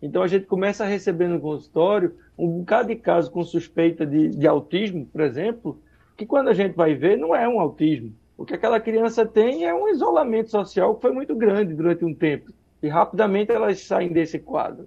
Então 0.01 0.23
a 0.23 0.27
gente 0.27 0.47
começa 0.47 0.85
a 0.85 0.87
receber 0.87 1.29
no 1.29 1.41
consultório 1.41 2.15
um 2.37 2.59
bocado 2.59 2.89
de 2.89 2.97
caso 2.97 3.31
com 3.31 3.43
suspeita 3.43 4.05
de, 4.05 4.29
de 4.29 4.47
autismo, 4.47 5.07
por 5.07 5.21
exemplo, 5.23 5.81
que 6.17 6.27
quando 6.27 6.49
a 6.49 6.55
gente 6.55 6.75
vai 6.75 6.95
ver 6.95 7.17
não 7.17 7.35
é 7.35 7.49
um 7.49 7.61
autismo, 7.61 8.13
o 8.37 8.45
que 8.45 8.55
aquela 8.55 8.79
criança 8.79 9.25
tem 9.25 9.65
é 9.65 9.75
um 9.75 9.89
isolamento 9.89 10.51
social 10.51 10.95
que 10.95 11.03
foi 11.03 11.13
muito 11.13 11.35
grande 11.35 11.75
durante 11.75 12.05
um 12.05 12.15
tempo. 12.15 12.53
E 12.83 12.89
rapidamente 12.89 13.51
elas 13.51 13.81
saem 13.81 14.13
desse 14.13 14.39
quadro. 14.39 14.87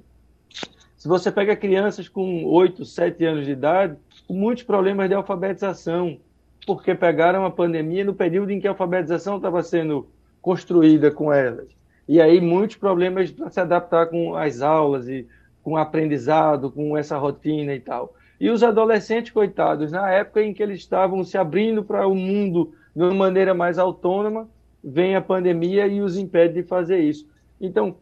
Se 0.95 1.07
você 1.07 1.31
pega 1.31 1.55
crianças 1.55 2.07
com 2.07 2.45
8, 2.45 2.85
7 2.85 3.25
anos 3.25 3.45
de 3.45 3.53
idade, 3.53 3.97
com 4.27 4.33
muitos 4.33 4.63
problemas 4.63 5.07
de 5.07 5.15
alfabetização, 5.15 6.19
porque 6.67 6.93
pegaram 6.93 7.45
a 7.45 7.51
pandemia 7.51 8.03
no 8.03 8.13
período 8.13 8.51
em 8.51 8.59
que 8.59 8.67
a 8.67 8.71
alfabetização 8.71 9.37
estava 9.37 9.63
sendo 9.63 10.07
construída 10.41 11.09
com 11.09 11.33
elas. 11.33 11.78
E 12.09 12.19
aí 12.19 12.41
muitos 12.41 12.75
problemas 12.75 13.29
para 13.29 13.51
se 13.51 13.59
adaptar 13.59 14.07
com 14.07 14.35
as 14.35 14.63
aulas 14.63 15.07
e 15.07 15.27
com 15.61 15.73
o 15.73 15.77
aprendizado, 15.77 16.71
com 16.71 16.97
essa 16.97 17.15
rotina 17.19 17.75
e 17.75 17.79
tal. 17.79 18.15
E 18.39 18.49
os 18.49 18.63
adolescentes, 18.63 19.31
coitados, 19.31 19.91
na 19.91 20.09
época 20.09 20.41
em 20.41 20.51
que 20.51 20.63
eles 20.63 20.79
estavam 20.79 21.23
se 21.23 21.37
abrindo 21.37 21.83
para 21.83 22.07
o 22.07 22.15
mundo 22.15 22.73
de 22.95 23.03
uma 23.03 23.13
maneira 23.13 23.53
mais 23.53 23.77
autônoma, 23.77 24.49
vem 24.83 25.15
a 25.15 25.21
pandemia 25.21 25.85
e 25.85 26.01
os 26.01 26.17
impede 26.17 26.55
de 26.55 26.63
fazer 26.63 26.97
isso. 26.97 27.29
Então, 27.61 27.95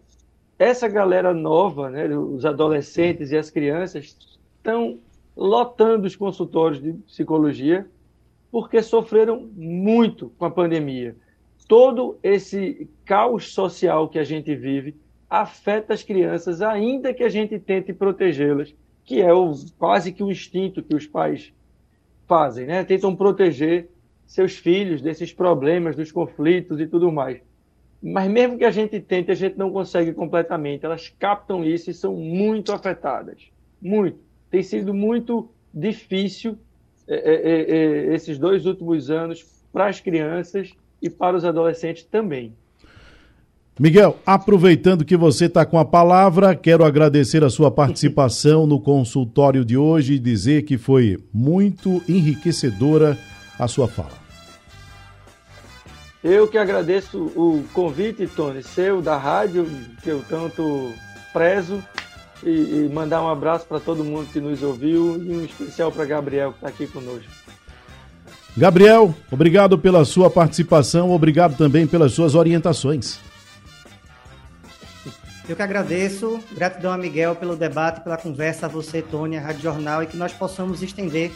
essa 0.57 0.87
galera 0.87 1.33
nova, 1.33 1.89
né, 1.89 2.07
os 2.07 2.45
adolescentes 2.45 3.31
e 3.31 3.37
as 3.37 3.49
crianças, 3.49 4.17
estão 4.55 4.99
lotando 5.35 6.07
os 6.07 6.15
consultórios 6.15 6.81
de 6.81 6.93
psicologia 6.93 7.85
porque 8.49 8.81
sofreram 8.81 9.49
muito 9.53 10.31
com 10.37 10.45
a 10.45 10.49
pandemia. 10.49 11.13
Todo 11.67 12.17
esse 12.21 12.89
caos 13.05 13.53
social 13.53 14.09
que 14.09 14.19
a 14.19 14.23
gente 14.23 14.55
vive 14.55 14.95
afeta 15.29 15.93
as 15.93 16.03
crianças, 16.03 16.61
ainda 16.61 17.13
que 17.13 17.23
a 17.23 17.29
gente 17.29 17.59
tente 17.59 17.93
protegê-las, 17.93 18.73
que 19.03 19.21
é 19.21 19.33
o, 19.33 19.53
quase 19.77 20.11
que 20.11 20.23
o 20.23 20.31
instinto 20.31 20.83
que 20.83 20.95
os 20.95 21.05
pais 21.05 21.53
fazem, 22.27 22.65
né? 22.65 22.83
Tentam 22.83 23.15
proteger 23.15 23.89
seus 24.25 24.57
filhos 24.57 25.01
desses 25.01 25.33
problemas, 25.33 25.95
dos 25.95 26.11
conflitos 26.11 26.79
e 26.79 26.87
tudo 26.87 27.11
mais. 27.11 27.41
Mas 28.03 28.29
mesmo 28.29 28.57
que 28.57 28.65
a 28.65 28.71
gente 28.71 28.99
tente, 28.99 29.31
a 29.31 29.35
gente 29.35 29.57
não 29.57 29.71
consegue 29.71 30.13
completamente. 30.13 30.85
Elas 30.85 31.09
captam 31.17 31.63
isso 31.63 31.89
e 31.89 31.93
são 31.93 32.15
muito 32.15 32.71
afetadas. 32.71 33.49
Muito. 33.81 34.19
Tem 34.51 34.61
sido 34.61 34.93
muito 34.93 35.49
difícil 35.73 36.57
é, 37.07 37.15
é, 37.15 37.61
é, 38.11 38.13
esses 38.13 38.37
dois 38.37 38.65
últimos 38.65 39.09
anos 39.09 39.43
para 39.71 39.87
as 39.87 39.99
crianças 39.99 40.75
e 41.01 41.09
para 41.09 41.37
os 41.37 41.45
adolescentes 41.45 42.03
também. 42.03 42.53
Miguel, 43.79 44.17
aproveitando 44.25 45.05
que 45.05 45.15
você 45.15 45.45
está 45.45 45.63
com 45.63 45.77
a 45.77 45.85
palavra, 45.85 46.55
quero 46.55 46.83
agradecer 46.83 47.43
a 47.43 47.49
sua 47.49 47.69
participação 47.69 48.65
no 48.65 48.81
consultório 48.81 49.63
de 49.63 49.77
hoje 49.77 50.13
e 50.13 50.19
dizer 50.19 50.63
que 50.63 50.79
foi 50.79 51.17
muito 51.31 52.01
enriquecedora 52.09 53.15
a 53.59 53.67
sua 53.67 53.87
fala. 53.87 54.17
Eu 56.23 56.47
que 56.47 56.57
agradeço 56.57 57.25
o 57.35 57.63
convite, 57.71 58.25
Tony, 58.27 58.63
seu, 58.63 58.99
da 58.99 59.15
rádio, 59.15 59.67
que 60.01 60.09
eu 60.09 60.23
tanto 60.27 60.91
prezo, 61.31 61.83
e, 62.43 62.49
e 62.85 62.89
mandar 62.91 63.21
um 63.21 63.29
abraço 63.29 63.65
para 63.65 63.79
todo 63.79 64.03
mundo 64.03 64.27
que 64.31 64.39
nos 64.39 64.61
ouviu 64.63 65.23
e 65.23 65.37
um 65.37 65.45
especial 65.45 65.91
para 65.91 66.05
Gabriel, 66.05 66.51
que 66.51 66.57
está 66.57 66.67
aqui 66.69 66.87
conosco. 66.87 67.46
Gabriel, 68.57 69.13
obrigado 69.29 69.77
pela 69.77 70.03
sua 70.03 70.31
participação, 70.31 71.11
obrigado 71.11 71.55
também 71.55 71.85
pelas 71.85 72.13
suas 72.13 72.33
orientações. 72.33 73.19
Eu 75.47 75.55
que 75.55 75.61
agradeço, 75.61 76.39
gratidão 76.55 76.91
a 76.91 76.97
Miguel 76.97 77.35
pelo 77.35 77.55
debate, 77.55 78.01
pela 78.01 78.17
conversa, 78.17 78.65
a 78.65 78.69
você, 78.69 78.99
Tony, 78.99 79.37
a 79.37 79.41
Rádio 79.41 79.61
Jornal, 79.61 80.01
e 80.01 80.07
que 80.07 80.17
nós 80.17 80.33
possamos 80.33 80.81
estender 80.81 81.31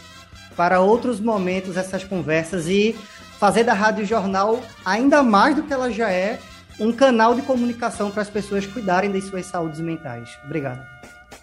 para 0.58 0.82
outros 0.82 1.20
momentos 1.20 1.78
essas 1.78 2.04
conversas 2.04 2.68
e 2.68 2.96
fazer 3.40 3.64
da 3.66 3.74
Rádio 3.74 4.04
Jornal, 4.04 4.60
ainda 4.84 5.22
mais 5.22 5.56
do 5.56 5.62
que 5.62 5.72
ela 5.72 5.92
já 5.92 6.10
é, 6.10 6.40
um 6.80 6.92
canal 6.92 7.36
de 7.36 7.44
comunicação 7.44 8.10
para 8.10 8.24
as 8.24 8.30
pessoas 8.32 8.66
cuidarem 8.66 9.12
das 9.12 9.26
suas 9.26 9.46
saúdes 9.46 9.80
mentais. 9.80 10.40
Obrigado. 10.44 10.84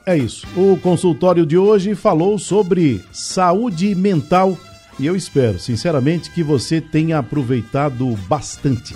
É 0.05 0.17
isso. 0.17 0.45
O 0.57 0.77
consultório 0.81 1.47
de 1.47 1.57
hoje 1.57 1.95
falou 1.95 2.37
sobre 2.37 3.05
saúde 3.13 3.95
mental 3.95 4.59
e 4.99 5.07
eu 5.07 5.15
espero, 5.15 5.59
sinceramente, 5.59 6.31
que 6.31 6.43
você 6.43 6.81
tenha 6.81 7.19
aproveitado 7.19 8.17
bastante. 8.29 8.95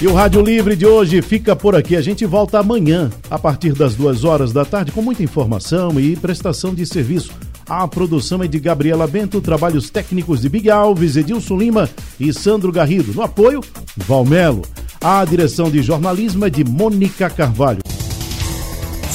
E 0.00 0.06
o 0.06 0.12
Rádio 0.12 0.42
Livre 0.42 0.76
de 0.76 0.86
hoje 0.86 1.22
fica 1.22 1.56
por 1.56 1.74
aqui. 1.74 1.96
A 1.96 2.02
gente 2.02 2.26
volta 2.26 2.58
amanhã, 2.58 3.10
a 3.30 3.38
partir 3.38 3.72
das 3.72 3.94
duas 3.94 4.24
horas 4.24 4.52
da 4.52 4.62
tarde, 4.62 4.92
com 4.92 5.00
muita 5.00 5.22
informação 5.22 5.98
e 5.98 6.14
prestação 6.14 6.74
de 6.74 6.84
serviço. 6.84 7.32
A 7.66 7.88
produção 7.88 8.42
é 8.42 8.46
de 8.46 8.60
Gabriela 8.60 9.06
Bento, 9.06 9.40
trabalhos 9.40 9.88
técnicos 9.88 10.42
de 10.42 10.50
Big 10.50 10.70
Alves, 10.70 11.16
Edilson 11.16 11.56
Lima 11.56 11.88
e 12.20 12.32
Sandro 12.32 12.70
Garrido. 12.70 13.14
No 13.14 13.22
apoio, 13.22 13.62
Valmelo. 13.96 14.62
A 15.00 15.24
direção 15.24 15.70
de 15.70 15.82
jornalismo 15.82 16.44
é 16.44 16.50
de 16.50 16.62
Mônica 16.62 17.30
Carvalho. 17.30 17.80